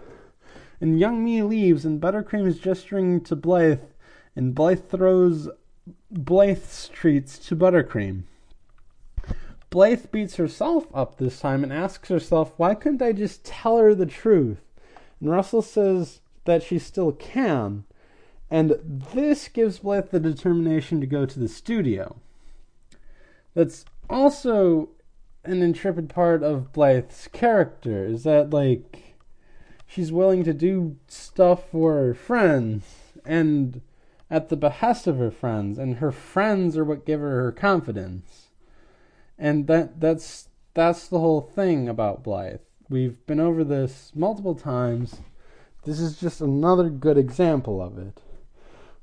And 0.81 0.99
Youngmee 0.99 1.47
leaves, 1.47 1.85
and 1.85 2.01
Buttercream 2.01 2.47
is 2.47 2.59
gesturing 2.59 3.21
to 3.21 3.35
Blythe, 3.35 3.81
and 4.35 4.55
Blythe 4.55 4.89
throws 4.89 5.49
Blythe's 6.11 6.87
treats 6.89 7.37
to 7.39 7.55
Buttercream. 7.55 8.23
Blythe 9.69 10.11
beats 10.11 10.37
herself 10.37 10.87
up 10.93 11.17
this 11.17 11.39
time 11.39 11.63
and 11.63 11.71
asks 11.71 12.09
herself, 12.09 12.53
why 12.57 12.73
couldn't 12.73 13.01
I 13.01 13.11
just 13.11 13.43
tell 13.43 13.77
her 13.77 13.93
the 13.93 14.05
truth? 14.05 14.61
And 15.19 15.29
Russell 15.29 15.61
says 15.61 16.21
that 16.45 16.63
she 16.63 16.79
still 16.79 17.11
can. 17.11 17.83
And 18.49 18.75
this 18.83 19.47
gives 19.47 19.79
Blythe 19.79 20.09
the 20.09 20.19
determination 20.19 21.01
to 21.01 21.07
go 21.07 21.25
to 21.25 21.39
the 21.39 21.47
studio. 21.47 22.15
That's 23.53 23.85
also 24.09 24.89
an 25.43 25.61
intrepid 25.61 26.09
part 26.09 26.41
of 26.41 26.73
Blythe's 26.73 27.27
character 27.31 28.05
is 28.05 28.23
that 28.23 28.49
like 28.49 29.08
she's 29.89 30.11
willing 30.11 30.43
to 30.43 30.53
do 30.53 30.95
stuff 31.07 31.63
for 31.71 31.95
her 31.95 32.13
friends 32.13 32.85
and 33.25 33.81
at 34.29 34.49
the 34.49 34.55
behest 34.55 35.07
of 35.07 35.17
her 35.17 35.31
friends 35.31 35.79
and 35.79 35.95
her 35.95 36.11
friends 36.11 36.77
are 36.77 36.85
what 36.85 37.07
give 37.07 37.19
her 37.19 37.41
her 37.41 37.51
confidence. 37.51 38.49
And 39.37 39.65
that 39.65 39.99
that's 39.99 40.49
that's 40.75 41.07
the 41.07 41.19
whole 41.19 41.41
thing 41.41 41.89
about 41.89 42.23
Blythe. 42.23 42.59
We've 42.87 43.25
been 43.25 43.39
over 43.39 43.63
this 43.63 44.11
multiple 44.13 44.53
times. 44.53 45.21
This 45.85 45.99
is 45.99 46.19
just 46.19 46.39
another 46.39 46.89
good 46.89 47.17
example 47.17 47.81
of 47.81 47.97
it. 47.97 48.21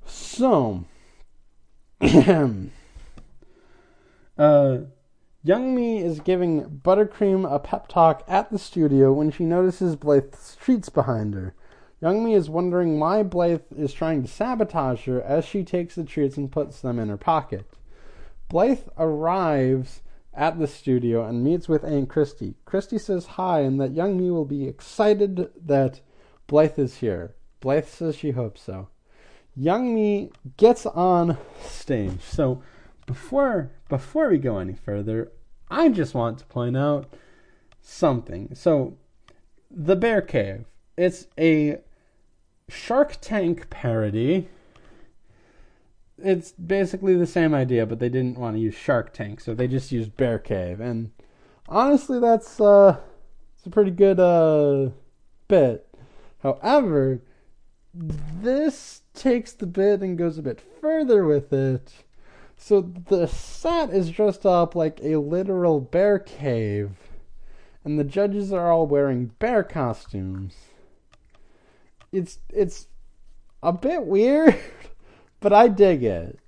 So 0.06 0.84
uh 4.38 4.78
Youngmee 5.46 6.02
is 6.02 6.18
giving 6.18 6.80
Buttercream 6.84 7.48
a 7.48 7.60
pep 7.60 7.86
talk 7.86 8.24
at 8.26 8.50
the 8.50 8.58
studio 8.58 9.12
when 9.12 9.30
she 9.30 9.44
notices 9.44 9.94
Blythe's 9.94 10.56
treats 10.56 10.88
behind 10.88 11.34
her. 11.34 11.54
Youngmee 12.02 12.34
is 12.34 12.50
wondering 12.50 12.98
why 12.98 13.22
Blythe 13.22 13.62
is 13.76 13.92
trying 13.92 14.22
to 14.22 14.28
sabotage 14.28 15.04
her 15.04 15.22
as 15.22 15.44
she 15.44 15.62
takes 15.62 15.94
the 15.94 16.02
treats 16.02 16.36
and 16.36 16.50
puts 16.50 16.80
them 16.80 16.98
in 16.98 17.08
her 17.10 17.16
pocket. 17.16 17.64
Blythe 18.48 18.88
arrives 18.98 20.02
at 20.34 20.58
the 20.58 20.66
studio 20.66 21.24
and 21.24 21.44
meets 21.44 21.68
with 21.68 21.84
Aunt 21.84 22.08
Christie. 22.08 22.56
Christie 22.64 22.98
says 22.98 23.26
hi 23.26 23.60
and 23.60 23.80
that 23.80 23.94
Youngmee 23.94 24.32
will 24.32 24.46
be 24.46 24.66
excited 24.66 25.48
that 25.64 26.00
Blythe 26.48 26.76
is 26.76 26.96
here. 26.96 27.36
Blythe 27.60 27.86
says 27.86 28.16
she 28.16 28.32
hopes 28.32 28.62
so. 28.62 28.88
Youngmee 29.56 30.32
gets 30.56 30.86
on 30.86 31.38
stage. 31.62 32.20
So 32.20 32.64
before 33.06 33.70
before 33.88 34.28
we 34.28 34.38
go 34.38 34.58
any 34.58 34.74
further, 34.74 35.30
I 35.70 35.88
just 35.88 36.14
want 36.14 36.38
to 36.38 36.46
point 36.46 36.76
out 36.76 37.12
something. 37.80 38.54
So, 38.54 38.96
The 39.70 39.96
Bear 39.96 40.22
Cave. 40.22 40.64
It's 40.96 41.26
a 41.38 41.78
Shark 42.68 43.18
Tank 43.20 43.68
parody. 43.70 44.48
It's 46.18 46.52
basically 46.52 47.16
the 47.16 47.26
same 47.26 47.54
idea, 47.54 47.84
but 47.84 47.98
they 47.98 48.08
didn't 48.08 48.38
want 48.38 48.56
to 48.56 48.60
use 48.60 48.74
Shark 48.74 49.12
Tank, 49.12 49.40
so 49.40 49.54
they 49.54 49.68
just 49.68 49.92
used 49.92 50.16
Bear 50.16 50.38
Cave. 50.38 50.80
And 50.80 51.10
honestly, 51.68 52.18
that's 52.20 52.60
uh, 52.60 52.98
it's 53.56 53.66
a 53.66 53.70
pretty 53.70 53.90
good 53.90 54.18
uh, 54.18 54.90
bit. 55.48 55.86
However, 56.42 57.20
this 57.92 59.02
takes 59.14 59.52
the 59.52 59.66
bit 59.66 60.00
and 60.00 60.16
goes 60.16 60.38
a 60.38 60.42
bit 60.42 60.60
further 60.80 61.24
with 61.24 61.52
it 61.52 62.04
so 62.56 62.80
the 62.80 63.26
set 63.26 63.90
is 63.90 64.10
dressed 64.10 64.46
up 64.46 64.74
like 64.74 65.00
a 65.02 65.16
literal 65.16 65.80
bear 65.80 66.18
cave, 66.18 66.90
and 67.84 67.98
the 67.98 68.04
judges 68.04 68.52
are 68.52 68.72
all 68.72 68.86
wearing 68.86 69.26
bear 69.38 69.62
costumes. 69.62 70.54
It's 72.12 72.38
it's 72.48 72.88
a 73.62 73.72
bit 73.72 74.04
weird, 74.04 74.56
but 75.40 75.52
I 75.52 75.68
dig 75.68 76.02
it. 76.02 76.38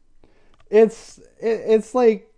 It's 0.71 1.19
it, 1.41 1.63
it's 1.67 1.95
like 1.95 2.33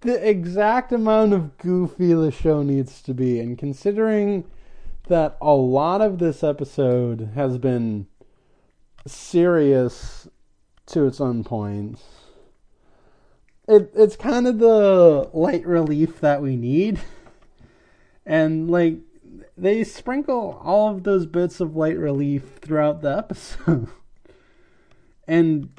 the 0.00 0.28
exact 0.28 0.90
amount 0.90 1.32
of 1.32 1.56
goofy 1.58 2.12
the 2.14 2.32
show 2.32 2.62
needs 2.62 3.02
to 3.02 3.14
be, 3.14 3.38
and 3.38 3.58
considering 3.58 4.44
that 5.08 5.36
a 5.40 5.52
lot 5.52 6.00
of 6.00 6.18
this 6.18 6.42
episode 6.42 7.32
has 7.34 7.58
been 7.58 8.06
serious 9.06 10.28
to 10.86 11.06
its 11.06 11.20
own 11.20 11.44
points 11.44 12.21
it 13.72 13.90
it's 13.94 14.16
kind 14.16 14.46
of 14.46 14.58
the 14.58 15.30
light 15.32 15.66
relief 15.66 16.20
that 16.20 16.42
we 16.42 16.56
need. 16.56 17.00
And 18.26 18.70
like 18.70 18.98
they 19.56 19.84
sprinkle 19.84 20.60
all 20.62 20.90
of 20.90 21.02
those 21.04 21.26
bits 21.26 21.60
of 21.60 21.76
light 21.76 21.98
relief 21.98 22.58
throughout 22.60 23.02
the 23.02 23.16
episode. 23.16 23.88
and 25.26 25.70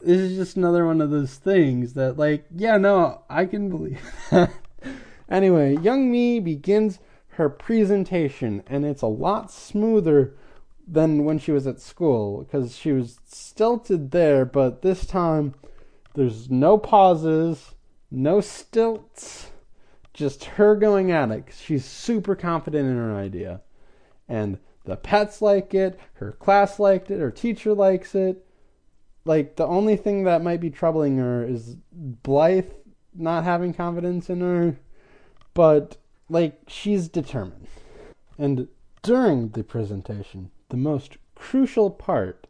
this 0.00 0.18
is 0.18 0.36
just 0.36 0.56
another 0.56 0.86
one 0.86 1.00
of 1.00 1.10
those 1.10 1.36
things 1.36 1.92
that 1.94 2.16
like, 2.16 2.46
yeah, 2.54 2.76
no, 2.76 3.22
I 3.28 3.46
can 3.46 3.68
believe 3.68 4.00
anyway, 5.28 5.76
Youngmee 5.76 6.42
begins 6.42 6.98
her 7.36 7.48
presentation 7.48 8.62
and 8.66 8.84
it's 8.84 9.02
a 9.02 9.06
lot 9.06 9.50
smoother 9.50 10.34
than 10.86 11.24
when 11.24 11.38
she 11.38 11.52
was 11.52 11.66
at 11.66 11.80
school 11.80 12.42
because 12.42 12.76
she 12.76 12.92
was 12.92 13.18
stilted 13.24 14.10
there, 14.10 14.44
but 14.44 14.82
this 14.82 15.06
time 15.06 15.54
there's 16.14 16.50
no 16.50 16.78
pauses, 16.78 17.74
no 18.10 18.40
stilts, 18.40 19.50
just 20.12 20.44
her 20.44 20.76
going 20.76 21.10
at 21.10 21.30
it. 21.30 21.44
She's 21.58 21.84
super 21.84 22.36
confident 22.36 22.88
in 22.88 22.96
her 22.96 23.16
idea. 23.16 23.62
And 24.28 24.58
the 24.84 24.96
pets 24.96 25.40
like 25.40 25.74
it, 25.74 25.98
her 26.14 26.32
class 26.32 26.78
liked 26.78 27.10
it, 27.10 27.20
her 27.20 27.30
teacher 27.30 27.74
likes 27.74 28.14
it. 28.14 28.44
Like, 29.24 29.56
the 29.56 29.66
only 29.66 29.96
thing 29.96 30.24
that 30.24 30.42
might 30.42 30.60
be 30.60 30.70
troubling 30.70 31.18
her 31.18 31.44
is 31.44 31.76
Blythe 31.92 32.72
not 33.14 33.44
having 33.44 33.72
confidence 33.72 34.28
in 34.28 34.40
her. 34.40 34.76
But, 35.54 35.96
like, 36.28 36.60
she's 36.66 37.08
determined. 37.08 37.68
And 38.36 38.68
during 39.02 39.50
the 39.50 39.62
presentation, 39.62 40.50
the 40.70 40.76
most 40.76 41.18
crucial 41.34 41.90
part, 41.90 42.46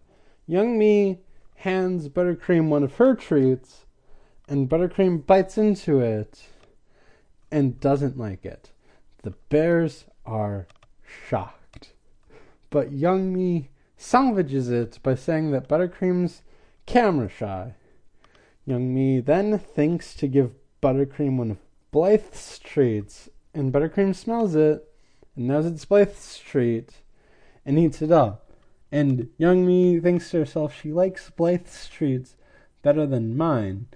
Youngmee 0.48 1.18
hands 1.62 2.08
Buttercream 2.08 2.68
one 2.68 2.82
of 2.82 2.96
her 2.96 3.14
treats, 3.14 3.86
and 4.48 4.68
Buttercream 4.68 5.24
bites 5.24 5.56
into 5.56 6.00
it 6.00 6.42
and 7.52 7.78
doesn't 7.78 8.18
like 8.18 8.44
it. 8.44 8.70
The 9.22 9.34
bears 9.48 10.04
are 10.26 10.66
shocked. 11.28 11.92
But 12.70 12.90
Youngmee 12.90 13.68
salvages 13.96 14.70
it 14.70 14.98
by 15.04 15.14
saying 15.14 15.52
that 15.52 15.68
Buttercream's 15.68 16.42
camera 16.86 17.28
shy. 17.28 17.74
Youngmee 18.66 19.24
then 19.24 19.56
thinks 19.56 20.14
to 20.14 20.26
give 20.26 20.54
Buttercream 20.82 21.36
one 21.36 21.52
of 21.52 21.58
Blythe's 21.92 22.58
treats, 22.58 23.28
and 23.54 23.72
Buttercream 23.72 24.16
smells 24.16 24.56
it 24.56 24.92
and 25.36 25.46
knows 25.46 25.66
it's 25.66 25.84
Blythe's 25.84 26.38
treat 26.38 27.02
and 27.64 27.78
eats 27.78 28.02
it 28.02 28.10
up. 28.10 28.41
And 28.92 29.30
Youngmee 29.40 30.02
thinks 30.02 30.30
to 30.30 30.40
herself 30.40 30.78
she 30.78 30.92
likes 30.92 31.30
Blythe's 31.30 31.88
treats 31.88 32.36
better 32.82 33.06
than 33.06 33.36
mine. 33.36 33.86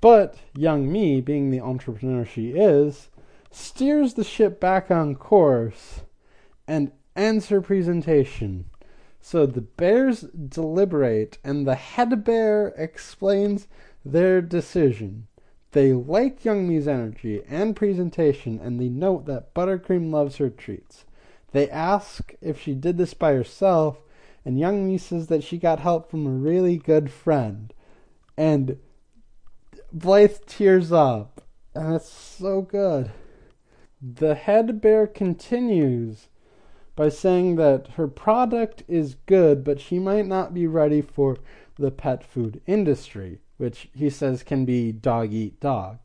But 0.00 0.36
Youngmee, 0.56 1.22
being 1.22 1.50
the 1.50 1.60
entrepreneur 1.60 2.24
she 2.24 2.52
is, 2.52 3.10
steers 3.50 4.14
the 4.14 4.24
ship 4.24 4.58
back 4.58 4.90
on 4.90 5.14
course 5.14 6.00
and 6.66 6.90
ends 7.14 7.50
her 7.50 7.60
presentation. 7.60 8.64
So 9.20 9.44
the 9.44 9.60
bears 9.60 10.22
deliberate, 10.22 11.36
and 11.44 11.66
the 11.66 11.74
head 11.74 12.24
bear 12.24 12.68
explains 12.78 13.68
their 14.04 14.40
decision. 14.40 15.26
They 15.72 15.92
like 15.92 16.42
Youngmee's 16.42 16.88
energy 16.88 17.42
and 17.46 17.76
presentation, 17.76 18.58
and 18.58 18.80
they 18.80 18.88
note 18.88 19.26
that 19.26 19.52
Buttercream 19.52 20.10
loves 20.10 20.38
her 20.38 20.48
treats. 20.48 21.04
They 21.52 21.68
ask 21.68 22.34
if 22.40 22.58
she 22.58 22.74
did 22.74 22.96
this 22.96 23.12
by 23.12 23.34
herself, 23.34 23.98
and 24.44 24.58
Young 24.58 24.88
Youngmee 24.88 25.00
says 25.00 25.26
that 25.26 25.44
she 25.44 25.58
got 25.58 25.80
help 25.80 26.10
from 26.10 26.26
a 26.26 26.30
really 26.30 26.76
good 26.76 27.10
friend. 27.10 27.72
And 28.36 28.78
Blythe 29.92 30.38
tears 30.46 30.92
up, 30.92 31.42
and 31.74 31.94
it's 31.94 32.08
so 32.08 32.62
good. 32.62 33.10
The 34.00 34.34
head 34.34 34.80
bear 34.80 35.06
continues 35.06 36.28
by 36.96 37.10
saying 37.10 37.56
that 37.56 37.88
her 37.96 38.08
product 38.08 38.82
is 38.88 39.16
good, 39.26 39.62
but 39.62 39.80
she 39.80 39.98
might 39.98 40.26
not 40.26 40.54
be 40.54 40.66
ready 40.66 41.02
for 41.02 41.36
the 41.76 41.90
pet 41.90 42.24
food 42.24 42.60
industry, 42.66 43.40
which 43.56 43.88
he 43.94 44.08
says 44.08 44.42
can 44.42 44.64
be 44.64 44.92
dog 44.92 45.32
eat 45.32 45.60
dog. 45.60 45.98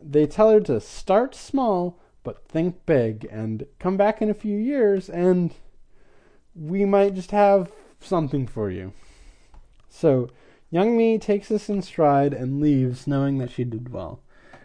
They 0.00 0.26
tell 0.26 0.50
her 0.50 0.60
to 0.60 0.80
start 0.80 1.34
small, 1.34 1.98
but 2.22 2.46
think 2.48 2.86
big, 2.86 3.26
and 3.30 3.66
come 3.78 3.96
back 3.96 4.22
in 4.22 4.30
a 4.30 4.34
few 4.34 4.56
years, 4.56 5.08
and 5.10 5.54
we 6.58 6.84
might 6.84 7.14
just 7.14 7.30
have 7.30 7.72
something 8.00 8.46
for 8.46 8.70
you. 8.70 8.92
So, 9.88 10.28
Youngmee 10.72 11.20
takes 11.20 11.48
this 11.48 11.68
in 11.68 11.82
stride 11.82 12.34
and 12.34 12.60
leaves, 12.60 13.06
knowing 13.06 13.38
that 13.38 13.50
she 13.50 13.64
did 13.64 13.90
well. 13.90 14.20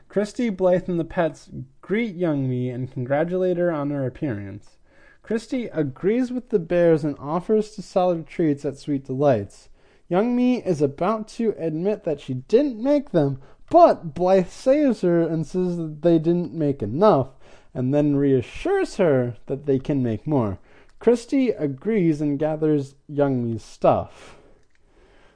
Christy, 0.09 0.49
Blythe, 0.49 0.89
and 0.89 0.99
the 0.99 1.05
pets 1.05 1.49
greet 1.81 2.17
Youngmee 2.17 2.73
and 2.73 2.91
congratulate 2.91 3.57
her 3.57 3.71
on 3.71 3.89
her 3.89 4.05
appearance. 4.05 4.77
Christy 5.23 5.67
agrees 5.67 6.31
with 6.31 6.49
the 6.49 6.59
bears 6.59 7.03
and 7.03 7.17
offers 7.17 7.71
to 7.71 7.81
sell 7.81 8.13
her 8.13 8.21
treats 8.21 8.65
at 8.65 8.77
Sweet 8.77 9.05
Delights. 9.05 9.69
Youngmee 10.11 10.65
is 10.65 10.81
about 10.81 11.27
to 11.29 11.55
admit 11.57 12.03
that 12.03 12.19
she 12.19 12.33
didn't 12.33 12.83
make 12.83 13.11
them, 13.11 13.39
but 13.69 14.13
Blythe 14.13 14.49
saves 14.49 15.01
her 15.01 15.21
and 15.21 15.47
says 15.47 15.77
that 15.77 16.01
they 16.01 16.19
didn't 16.19 16.53
make 16.53 16.83
enough, 16.83 17.29
and 17.73 17.93
then 17.93 18.17
reassures 18.17 18.97
her 18.97 19.37
that 19.47 19.65
they 19.65 19.79
can 19.79 20.03
make 20.03 20.27
more. 20.27 20.59
Christy 21.03 21.49
agrees 21.49 22.21
and 22.21 22.39
gathers 22.39 22.95
Young 23.09 23.43
Youngmee's 23.43 23.61
stuff. 23.61 24.37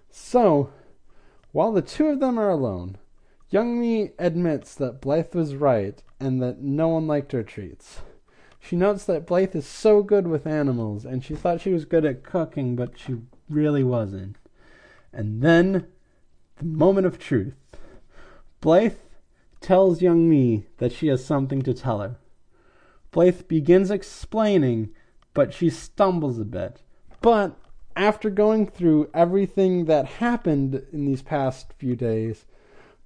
So, 0.10 0.72
while 1.52 1.74
the 1.74 1.82
two 1.82 2.08
of 2.08 2.22
them 2.22 2.40
are 2.40 2.50
alone, 2.50 2.98
Young 3.50 3.82
Youngmee 3.82 4.14
admits 4.18 4.74
that 4.76 5.02
Blythe 5.02 5.36
was 5.36 5.56
right 5.56 6.02
and 6.22 6.42
that 6.42 6.62
no 6.62 6.88
one 6.88 7.06
liked 7.06 7.34
her 7.34 7.44
treats. 7.44 8.00
She 8.62 8.78
notes 8.78 9.04
that 9.08 9.28
Blythe 9.28 9.58
is 9.58 9.68
so 9.68 10.04
good 10.04 10.28
with 10.28 10.48
animals, 10.48 11.04
and 11.04 11.22
she 11.22 11.36
thought 11.36 11.60
she 11.60 11.74
was 11.74 11.84
good 11.84 12.06
at 12.06 12.24
cooking, 12.24 12.78
but 12.78 12.98
she 12.98 13.18
really 13.50 13.84
wasn't. 13.84 14.38
And 15.12 15.42
then, 15.42 15.88
the 16.60 16.64
moment 16.64 17.08
of 17.08 17.20
truth. 17.20 17.58
Blythe 18.62 18.96
tells 19.60 20.02
young 20.02 20.30
Youngmee 20.30 20.64
that 20.78 20.94
she 20.94 21.08
has 21.08 21.26
something 21.26 21.62
to 21.64 21.74
tell 21.74 22.00
her. 22.00 22.16
Blythe 23.12 23.50
begins 23.50 23.92
explaining, 23.92 24.92
but 25.38 25.54
she 25.54 25.70
stumbles 25.70 26.40
a 26.40 26.44
bit. 26.44 26.82
But 27.22 27.56
after 27.96 28.32
going 28.32 28.66
through 28.66 29.12
everything 29.14 29.86
that 29.86 30.08
happened 30.08 30.82
in 30.92 31.06
these 31.06 31.22
past 31.22 31.74
few 31.78 31.96
days, 31.96 32.46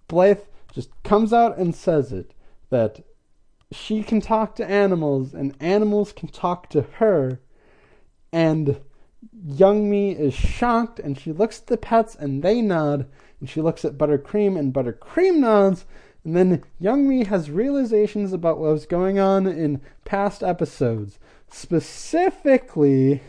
Blythe 0.07 0.39
just 0.71 0.91
comes 1.03 1.33
out 1.33 1.57
and 1.57 1.75
says 1.75 2.13
it 2.13 2.33
that 2.69 3.03
she 3.69 4.01
can 4.01 4.21
talk 4.21 4.55
to 4.55 4.65
animals 4.65 5.33
and 5.33 5.57
animals 5.59 6.13
can 6.13 6.29
talk 6.29 6.69
to 6.69 6.83
her. 6.83 7.41
And 8.31 8.79
Youngmee 9.45 10.17
is 10.17 10.33
shocked 10.33 10.99
and 10.99 11.19
she 11.19 11.33
looks 11.33 11.59
at 11.59 11.67
the 11.67 11.75
pets 11.75 12.15
and 12.15 12.41
they 12.41 12.61
nod. 12.61 13.07
And 13.41 13.49
she 13.49 13.59
looks 13.59 13.83
at 13.83 13.97
Buttercream 13.97 14.57
and 14.57 14.73
Buttercream 14.73 15.39
nods. 15.39 15.83
And 16.23 16.37
then 16.37 16.63
Youngmee 16.81 17.27
has 17.27 17.51
realizations 17.51 18.31
about 18.31 18.57
what 18.57 18.71
was 18.71 18.85
going 18.85 19.19
on 19.19 19.47
in 19.47 19.81
past 20.05 20.41
episodes. 20.41 21.19
Specifically, 21.51 23.21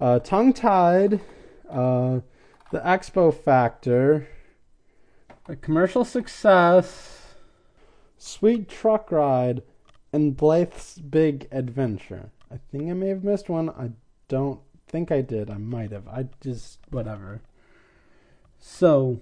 uh, 0.00 0.20
Tongue 0.20 0.52
Tied, 0.52 1.20
uh, 1.68 2.20
The 2.70 2.80
Expo 2.80 3.34
Factor, 3.34 4.28
a 5.46 5.56
commercial 5.56 6.04
success 6.04 7.34
Sweet 8.16 8.68
Truck 8.70 9.12
Ride, 9.12 9.62
and 10.12 10.36
Blythe's 10.36 10.98
Big 10.98 11.46
Adventure. 11.52 12.30
I 12.50 12.58
think 12.70 12.88
I 12.88 12.94
may 12.94 13.08
have 13.08 13.24
missed 13.24 13.50
one. 13.50 13.68
I 13.68 13.90
don't 14.28 14.60
think 14.86 15.10
I 15.10 15.20
did. 15.20 15.50
I 15.50 15.58
might 15.58 15.92
have. 15.92 16.08
I 16.08 16.28
just, 16.40 16.78
whatever. 16.90 17.42
So, 18.58 19.20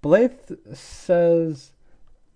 Blythe 0.00 0.52
says 0.72 1.72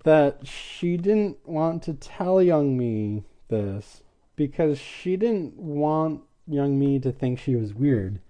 that 0.04 0.46
she 0.46 0.96
didn't 0.96 1.38
want 1.48 1.82
to 1.84 1.94
tell 1.94 2.36
Youngmee 2.36 3.24
this 3.48 4.02
because 4.38 4.78
she 4.78 5.16
didn't 5.16 5.58
want 5.58 6.22
Youngmee 6.48 7.02
to 7.02 7.10
think 7.10 7.38
she 7.38 7.56
was 7.56 7.74
weird. 7.74 8.20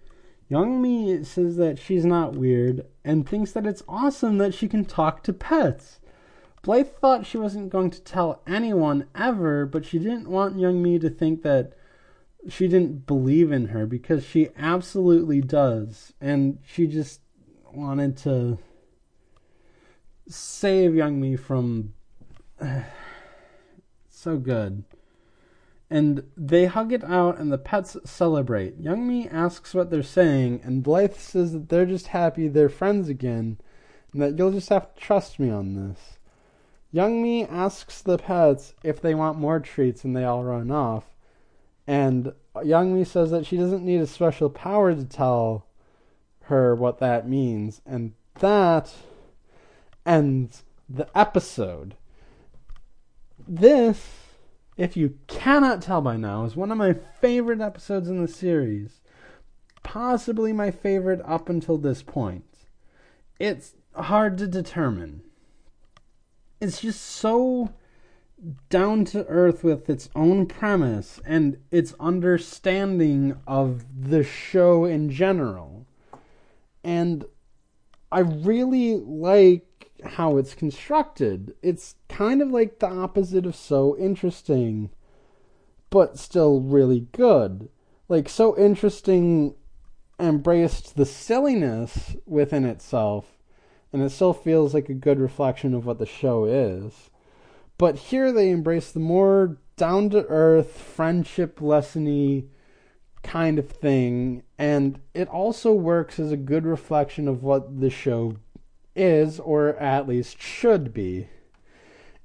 Youngmee 0.50 1.24
says 1.24 1.58
that 1.58 1.78
she's 1.78 2.06
not 2.06 2.34
weird 2.34 2.86
and 3.04 3.28
thinks 3.28 3.52
that 3.52 3.66
it's 3.66 3.82
awesome 3.86 4.38
that 4.38 4.54
she 4.54 4.66
can 4.66 4.86
talk 4.86 5.22
to 5.22 5.34
pets. 5.34 6.00
Blythe 6.62 6.88
thought 6.88 7.26
she 7.26 7.36
wasn't 7.36 7.68
going 7.68 7.90
to 7.90 8.00
tell 8.00 8.40
anyone 8.46 9.06
ever, 9.14 9.66
but 9.66 9.84
she 9.84 9.98
didn't 9.98 10.30
want 10.30 10.56
Youngmee 10.56 10.98
to 11.02 11.10
think 11.10 11.42
that 11.42 11.74
she 12.48 12.66
didn't 12.66 13.06
believe 13.06 13.52
in 13.52 13.66
her 13.66 13.86
because 13.86 14.24
she 14.24 14.48
absolutely 14.56 15.42
does. 15.42 16.14
And 16.22 16.58
she 16.66 16.86
just 16.86 17.20
wanted 17.70 18.16
to 18.18 18.58
save 20.26 20.92
Youngmee 20.92 21.38
from. 21.38 21.92
so 24.08 24.38
good. 24.38 24.84
And 25.90 26.24
they 26.36 26.66
hug 26.66 26.92
it 26.92 27.02
out, 27.02 27.38
and 27.38 27.50
the 27.50 27.58
pets 27.58 27.96
celebrate. 28.04 28.82
Youngmee 28.82 29.32
asks 29.32 29.74
what 29.74 29.90
they're 29.90 30.02
saying, 30.02 30.60
and 30.62 30.82
Blythe 30.82 31.14
says 31.14 31.52
that 31.52 31.68
they're 31.70 31.86
just 31.86 32.08
happy 32.08 32.48
they're 32.48 32.68
friends 32.68 33.08
again, 33.08 33.58
and 34.12 34.20
that 34.20 34.36
you'll 34.36 34.52
just 34.52 34.68
have 34.68 34.94
to 34.94 35.00
trust 35.00 35.38
me 35.38 35.50
on 35.50 35.74
this. 35.74 36.18
Youngmee 36.92 37.50
asks 37.50 38.00
the 38.00 38.18
pets 38.18 38.74
if 38.82 39.00
they 39.00 39.14
want 39.14 39.38
more 39.38 39.60
treats 39.60 40.04
and 40.04 40.16
they 40.16 40.24
all 40.24 40.42
run 40.42 40.70
off. 40.70 41.04
And 41.86 42.32
Youngmee 42.54 43.06
says 43.06 43.30
that 43.30 43.46
she 43.46 43.56
doesn't 43.56 43.84
need 43.84 44.00
a 44.00 44.06
special 44.06 44.50
power 44.50 44.94
to 44.94 45.04
tell 45.04 45.66
her 46.44 46.74
what 46.74 46.98
that 46.98 47.28
means. 47.28 47.80
And 47.84 48.14
that 48.40 48.94
ends 50.06 50.64
the 50.88 51.08
episode. 51.14 51.94
This, 53.46 54.06
if 54.78 54.96
you 54.96 55.18
cannot 55.26 55.82
tell 55.82 56.00
by 56.00 56.16
now, 56.16 56.44
is 56.44 56.56
one 56.56 56.72
of 56.72 56.78
my 56.78 56.94
favorite 56.94 57.60
episodes 57.60 58.08
in 58.08 58.22
the 58.22 58.28
series. 58.28 59.02
Possibly 59.82 60.52
my 60.52 60.70
favorite 60.70 61.20
up 61.24 61.50
until 61.50 61.76
this 61.76 62.02
point. 62.02 62.44
It's 63.38 63.74
hard 63.94 64.38
to 64.38 64.46
determine 64.46 65.22
it's 66.60 66.80
just 66.80 67.00
so 67.00 67.72
down 68.70 69.04
to 69.04 69.26
earth 69.26 69.64
with 69.64 69.90
its 69.90 70.08
own 70.14 70.46
premise 70.46 71.20
and 71.24 71.58
its 71.70 71.94
understanding 71.98 73.36
of 73.46 73.84
the 74.08 74.22
show 74.22 74.84
in 74.84 75.10
general. 75.10 75.86
And 76.84 77.24
I 78.10 78.20
really 78.20 78.96
like 78.96 79.67
how 80.04 80.36
it's 80.36 80.54
constructed. 80.54 81.54
It's 81.62 81.96
kind 82.08 82.42
of 82.42 82.50
like 82.50 82.78
the 82.78 82.88
opposite 82.88 83.46
of 83.46 83.56
so 83.56 83.96
interesting, 83.96 84.90
but 85.90 86.18
still 86.18 86.60
really 86.60 87.08
good. 87.12 87.68
Like, 88.08 88.28
so 88.28 88.56
interesting 88.56 89.54
embraced 90.20 90.96
the 90.96 91.06
silliness 91.06 92.16
within 92.26 92.64
itself 92.64 93.38
and 93.92 94.02
it 94.02 94.10
still 94.10 94.32
feels 94.32 94.74
like 94.74 94.88
a 94.88 94.94
good 94.94 95.18
reflection 95.18 95.74
of 95.74 95.86
what 95.86 95.98
the 95.98 96.06
show 96.06 96.44
is. 96.44 97.10
But 97.78 97.96
here 97.96 98.32
they 98.32 98.50
embrace 98.50 98.90
the 98.90 99.00
more 99.00 99.58
down 99.76 100.10
to 100.10 100.26
earth, 100.26 100.72
friendship 100.72 101.60
lessony 101.60 102.48
kind 103.22 103.58
of 103.58 103.68
thing, 103.68 104.42
and 104.58 105.00
it 105.14 105.28
also 105.28 105.72
works 105.72 106.18
as 106.18 106.32
a 106.32 106.36
good 106.36 106.66
reflection 106.66 107.28
of 107.28 107.42
what 107.42 107.80
the 107.80 107.90
show 107.90 108.36
is, 108.98 109.40
or 109.40 109.76
at 109.76 110.08
least 110.08 110.40
should 110.40 110.92
be. 110.92 111.28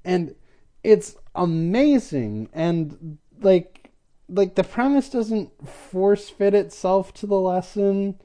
And 0.04 0.34
it's 0.82 1.16
amazing, 1.34 2.48
and 2.52 3.18
like 3.40 3.90
like 4.28 4.54
the 4.54 4.64
premise 4.64 5.08
doesn't 5.08 5.68
force 5.68 6.30
fit 6.30 6.54
itself 6.54 7.12
to 7.14 7.26
the 7.26 7.38
lesson, 7.38 8.18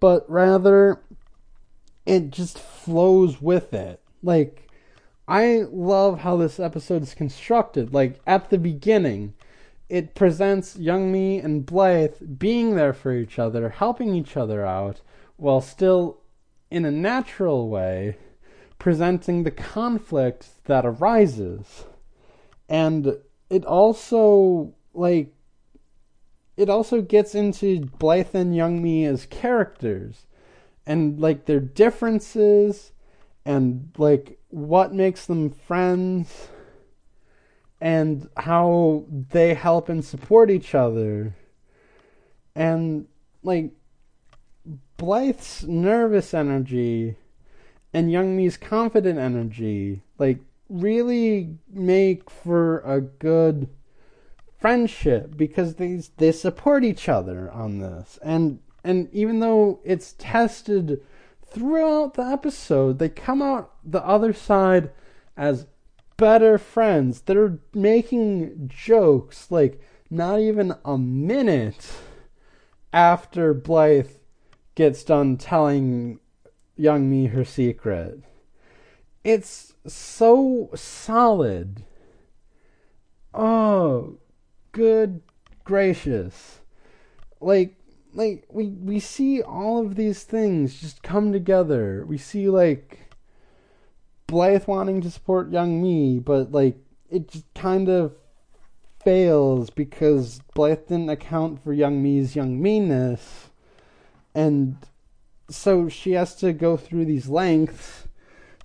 but 0.00 0.28
rather 0.30 1.00
it 2.06 2.30
just 2.30 2.58
flows 2.58 3.42
with 3.42 3.74
it. 3.74 4.00
Like, 4.22 4.68
I 5.28 5.64
love 5.70 6.20
how 6.20 6.36
this 6.36 6.60
episode 6.60 7.02
is 7.02 7.14
constructed. 7.14 7.92
Like, 7.92 8.20
at 8.26 8.48
the 8.48 8.58
beginning, 8.58 9.34
it 9.88 10.14
presents 10.14 10.76
Youngmee 10.76 11.44
and 11.44 11.66
Blythe 11.66 12.38
being 12.38 12.76
there 12.76 12.92
for 12.92 13.12
each 13.12 13.38
other, 13.38 13.70
helping 13.70 14.14
each 14.14 14.36
other 14.36 14.64
out, 14.64 15.00
while 15.36 15.60
still, 15.60 16.20
in 16.70 16.84
a 16.84 16.90
natural 16.90 17.68
way, 17.68 18.18
presenting 18.78 19.42
the 19.42 19.50
conflict 19.50 20.48
that 20.64 20.84
arises. 20.84 21.84
And 22.68 23.18
it 23.50 23.64
also, 23.64 24.74
like, 24.92 25.32
it 26.56 26.68
also 26.68 27.02
gets 27.02 27.34
into 27.34 27.86
Blythe 27.98 28.34
and 28.34 28.54
Youngmee 28.54 29.06
as 29.06 29.26
characters 29.26 30.26
and, 30.86 31.20
like, 31.20 31.46
their 31.46 31.60
differences 31.60 32.92
and, 33.44 33.90
like, 33.98 34.38
what 34.48 34.94
makes 34.94 35.26
them 35.26 35.50
friends 35.50 36.48
and 37.80 38.28
how 38.36 39.04
they 39.08 39.54
help 39.54 39.88
and 39.88 40.04
support 40.04 40.50
each 40.50 40.74
other. 40.74 41.34
And 42.54 43.06
like 43.42 43.72
Blythe's 44.96 45.64
nervous 45.64 46.32
energy 46.32 47.16
and 47.92 48.10
Young 48.10 48.36
Youngmee's 48.36 48.56
confident 48.56 49.18
energy 49.18 50.02
like 50.18 50.38
really 50.68 51.56
make 51.70 52.28
for 52.30 52.80
a 52.80 53.00
good 53.00 53.68
friendship 54.58 55.36
because 55.36 55.74
they 55.76 56.00
they 56.16 56.32
support 56.32 56.84
each 56.84 57.08
other 57.08 57.50
on 57.50 57.78
this. 57.78 58.18
And 58.22 58.60
and 58.82 59.08
even 59.12 59.40
though 59.40 59.80
it's 59.84 60.14
tested 60.18 61.02
throughout 61.44 62.14
the 62.14 62.22
episode, 62.22 62.98
they 62.98 63.08
come 63.08 63.42
out 63.42 63.72
the 63.84 64.04
other 64.04 64.32
side 64.32 64.90
as 65.36 65.66
better 66.16 66.58
friends. 66.58 67.22
They're 67.22 67.58
making 67.74 68.68
jokes 68.68 69.50
like 69.50 69.80
not 70.10 70.40
even 70.40 70.74
a 70.84 70.96
minute 70.96 71.92
after 72.92 73.52
Blythe 73.52 74.10
gets 74.76 75.02
done 75.02 75.36
telling 75.36 76.20
Youngmee 76.78 77.32
her 77.32 77.44
secret. 77.44 78.20
It's 79.24 79.74
so 79.86 80.70
solid. 80.76 81.82
Oh, 83.34 84.18
good 84.70 85.22
gracious. 85.64 86.60
Like 87.40 87.74
like 88.14 88.46
we 88.50 88.68
we 88.68 89.00
see 89.00 89.42
all 89.42 89.84
of 89.84 89.96
these 89.96 90.22
things 90.22 90.80
just 90.80 91.02
come 91.02 91.32
together. 91.32 92.04
We 92.06 92.18
see 92.18 92.48
like 92.48 93.10
Blythe 94.26 94.66
wanting 94.66 95.00
to 95.02 95.10
support 95.10 95.50
Youngmee, 95.50 96.24
but 96.24 96.52
like 96.52 96.76
it 97.10 97.28
just 97.28 97.52
kind 97.54 97.88
of 97.88 98.14
fails 99.02 99.70
because 99.70 100.40
Blythe 100.54 100.88
didn't 100.88 101.10
account 101.10 101.62
for 101.62 101.74
Youngmee's 101.74 102.34
young 102.34 102.60
meanness, 102.60 103.45
and 104.36 104.76
so 105.48 105.88
she 105.88 106.12
has 106.12 106.34
to 106.36 106.52
go 106.52 106.76
through 106.76 107.06
these 107.06 107.26
lengths 107.26 108.06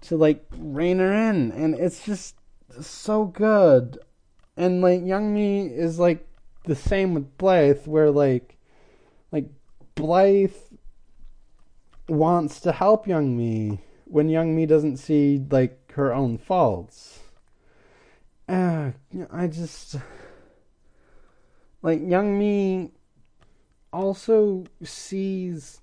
to 0.01 0.17
like 0.17 0.45
rein 0.51 0.99
her 0.99 1.13
in, 1.13 1.51
and 1.53 1.75
it's 1.75 2.05
just 2.05 2.35
so 2.81 3.23
good. 3.23 3.97
And 4.57 4.81
like 4.81 5.01
Youngmee 5.01 5.75
is 5.75 5.97
like 5.97 6.27
the 6.65 6.75
same 6.75 7.13
with 7.13 7.37
Blythe, 7.37 7.87
where 7.87 8.11
like 8.11 8.57
like 9.31 9.45
Blythe 9.95 10.53
wants 12.09 12.59
to 12.61 12.73
help 12.73 13.05
Youngmee 13.05 13.79
when 14.05 14.27
Youngmee 14.27 14.67
doesn't 14.67 14.97
see 14.97 15.41
like 15.49 15.93
her 15.93 16.13
own 16.13 16.37
faults. 16.37 17.19
Uh, 18.49 18.91
I 19.31 19.47
just 19.47 19.95
like 21.81 22.01
Youngmee 22.01 22.91
also 23.91 24.65
sees 24.83 25.81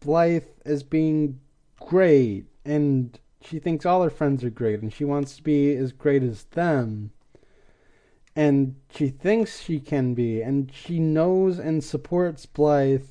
Blythe 0.00 0.44
as 0.64 0.82
being 0.82 1.40
great 1.80 2.46
and 2.64 3.18
she 3.40 3.58
thinks 3.58 3.86
all 3.86 4.02
her 4.02 4.10
friends 4.10 4.42
are 4.44 4.50
great 4.50 4.82
and 4.82 4.92
she 4.92 5.04
wants 5.04 5.36
to 5.36 5.42
be 5.42 5.74
as 5.74 5.92
great 5.92 6.22
as 6.22 6.44
them. 6.44 7.12
And 8.34 8.76
she 8.90 9.08
thinks 9.08 9.60
she 9.60 9.80
can 9.80 10.14
be 10.14 10.42
and 10.42 10.70
she 10.72 10.98
knows 10.98 11.58
and 11.58 11.82
supports 11.82 12.44
Blythe 12.44 13.06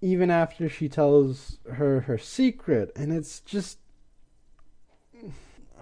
even 0.00 0.30
after 0.30 0.68
she 0.68 0.88
tells 0.88 1.58
her 1.70 2.00
her 2.00 2.18
secret 2.18 2.92
and 2.96 3.12
it's 3.12 3.40
just 3.40 3.78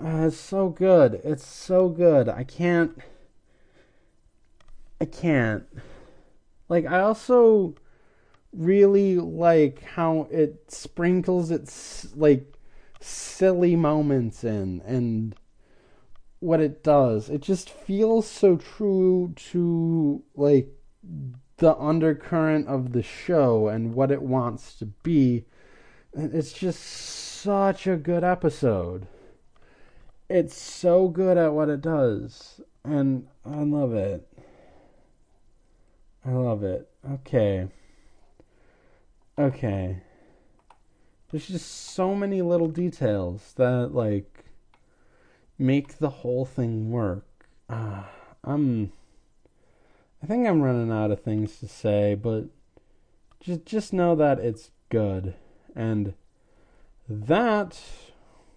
uh, 0.02 0.26
it's 0.26 0.36
so 0.36 0.68
good. 0.68 1.20
It's 1.24 1.46
so 1.46 1.88
good. 1.88 2.28
I 2.28 2.44
can't 2.44 2.98
i 5.00 5.04
can't 5.04 5.64
like 6.68 6.86
i 6.86 7.00
also 7.00 7.74
really 8.52 9.16
like 9.16 9.82
how 9.82 10.28
it 10.30 10.64
sprinkles 10.68 11.50
its 11.50 12.14
like 12.14 12.54
silly 13.00 13.74
moments 13.76 14.44
in 14.44 14.80
and 14.86 15.34
what 16.40 16.60
it 16.60 16.82
does 16.82 17.28
it 17.28 17.40
just 17.40 17.68
feels 17.68 18.26
so 18.26 18.56
true 18.56 19.32
to 19.36 20.22
like 20.36 20.68
the 21.58 21.76
undercurrent 21.76 22.66
of 22.68 22.92
the 22.92 23.02
show 23.02 23.68
and 23.68 23.94
what 23.94 24.10
it 24.10 24.22
wants 24.22 24.74
to 24.76 24.86
be. 24.86 25.44
And 26.12 26.34
it's 26.34 26.52
just 26.52 26.80
such 26.80 27.86
a 27.86 27.96
good 27.96 28.24
episode. 28.24 29.06
It's 30.28 30.56
so 30.56 31.08
good 31.08 31.36
at 31.36 31.52
what 31.52 31.68
it 31.68 31.80
does. 31.80 32.60
And 32.82 33.28
I 33.44 33.62
love 33.62 33.94
it. 33.94 34.26
I 36.26 36.32
love 36.32 36.62
it. 36.62 36.88
Okay. 37.10 37.68
Okay. 39.38 39.98
There's 41.30 41.48
just 41.48 41.70
so 41.70 42.14
many 42.14 42.40
little 42.42 42.68
details 42.68 43.52
that, 43.56 43.94
like, 43.94 44.44
make 45.58 45.98
the 45.98 46.10
whole 46.10 46.44
thing 46.44 46.90
work. 46.90 47.26
Uh, 47.68 48.04
I'm 48.42 48.92
I 50.22 50.26
think 50.26 50.46
I'm 50.46 50.62
running 50.62 50.90
out 50.90 51.10
of 51.10 51.22
things 51.22 51.58
to 51.58 51.68
say, 51.68 52.14
but 52.14 52.44
just 53.40 53.66
just 53.66 53.92
know 53.92 54.14
that 54.14 54.38
it's 54.38 54.70
good. 54.88 55.34
And 55.76 56.14
that 57.08 57.78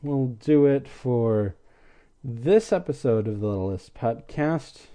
will 0.01 0.27
do 0.27 0.65
it 0.65 0.87
for 0.87 1.55
this 2.23 2.71
episode 2.71 3.27
of 3.27 3.41
the 3.41 3.47
Littlest 3.47 3.93
Podcast. 3.93 4.87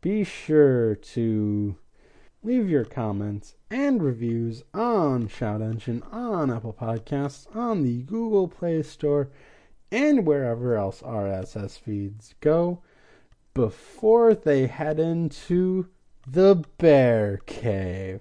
Be 0.00 0.22
sure 0.22 0.94
to 0.94 1.76
leave 2.42 2.68
your 2.68 2.84
comments 2.84 3.54
and 3.70 4.02
reviews 4.02 4.62
on 4.72 5.28
Shout 5.28 5.60
Engine, 5.60 6.02
on 6.12 6.50
Apple 6.50 6.72
Podcasts, 6.72 7.54
on 7.54 7.82
the 7.82 8.02
Google 8.02 8.48
Play 8.48 8.82
Store, 8.82 9.30
and 9.90 10.26
wherever 10.26 10.76
else 10.76 11.02
RSS 11.02 11.78
feeds 11.78 12.34
go 12.40 12.80
before 13.54 14.34
they 14.34 14.66
head 14.66 15.00
into 15.00 15.88
the 16.26 16.62
Bear 16.78 17.40
Cave. 17.46 18.20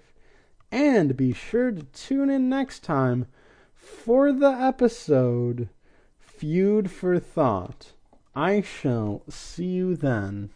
And 0.72 1.16
be 1.16 1.34
sure 1.34 1.72
to 1.72 1.84
tune 1.84 2.30
in 2.30 2.50
next 2.50 2.84
time 2.84 3.28
for 3.76 4.32
the 4.32 4.52
episode 4.52 5.70
Feud 6.20 6.90
for 6.92 7.20
Thought. 7.20 7.94
I 8.36 8.62
shall 8.62 9.24
see 9.30 9.66
you 9.66 9.96
then. 9.96 10.50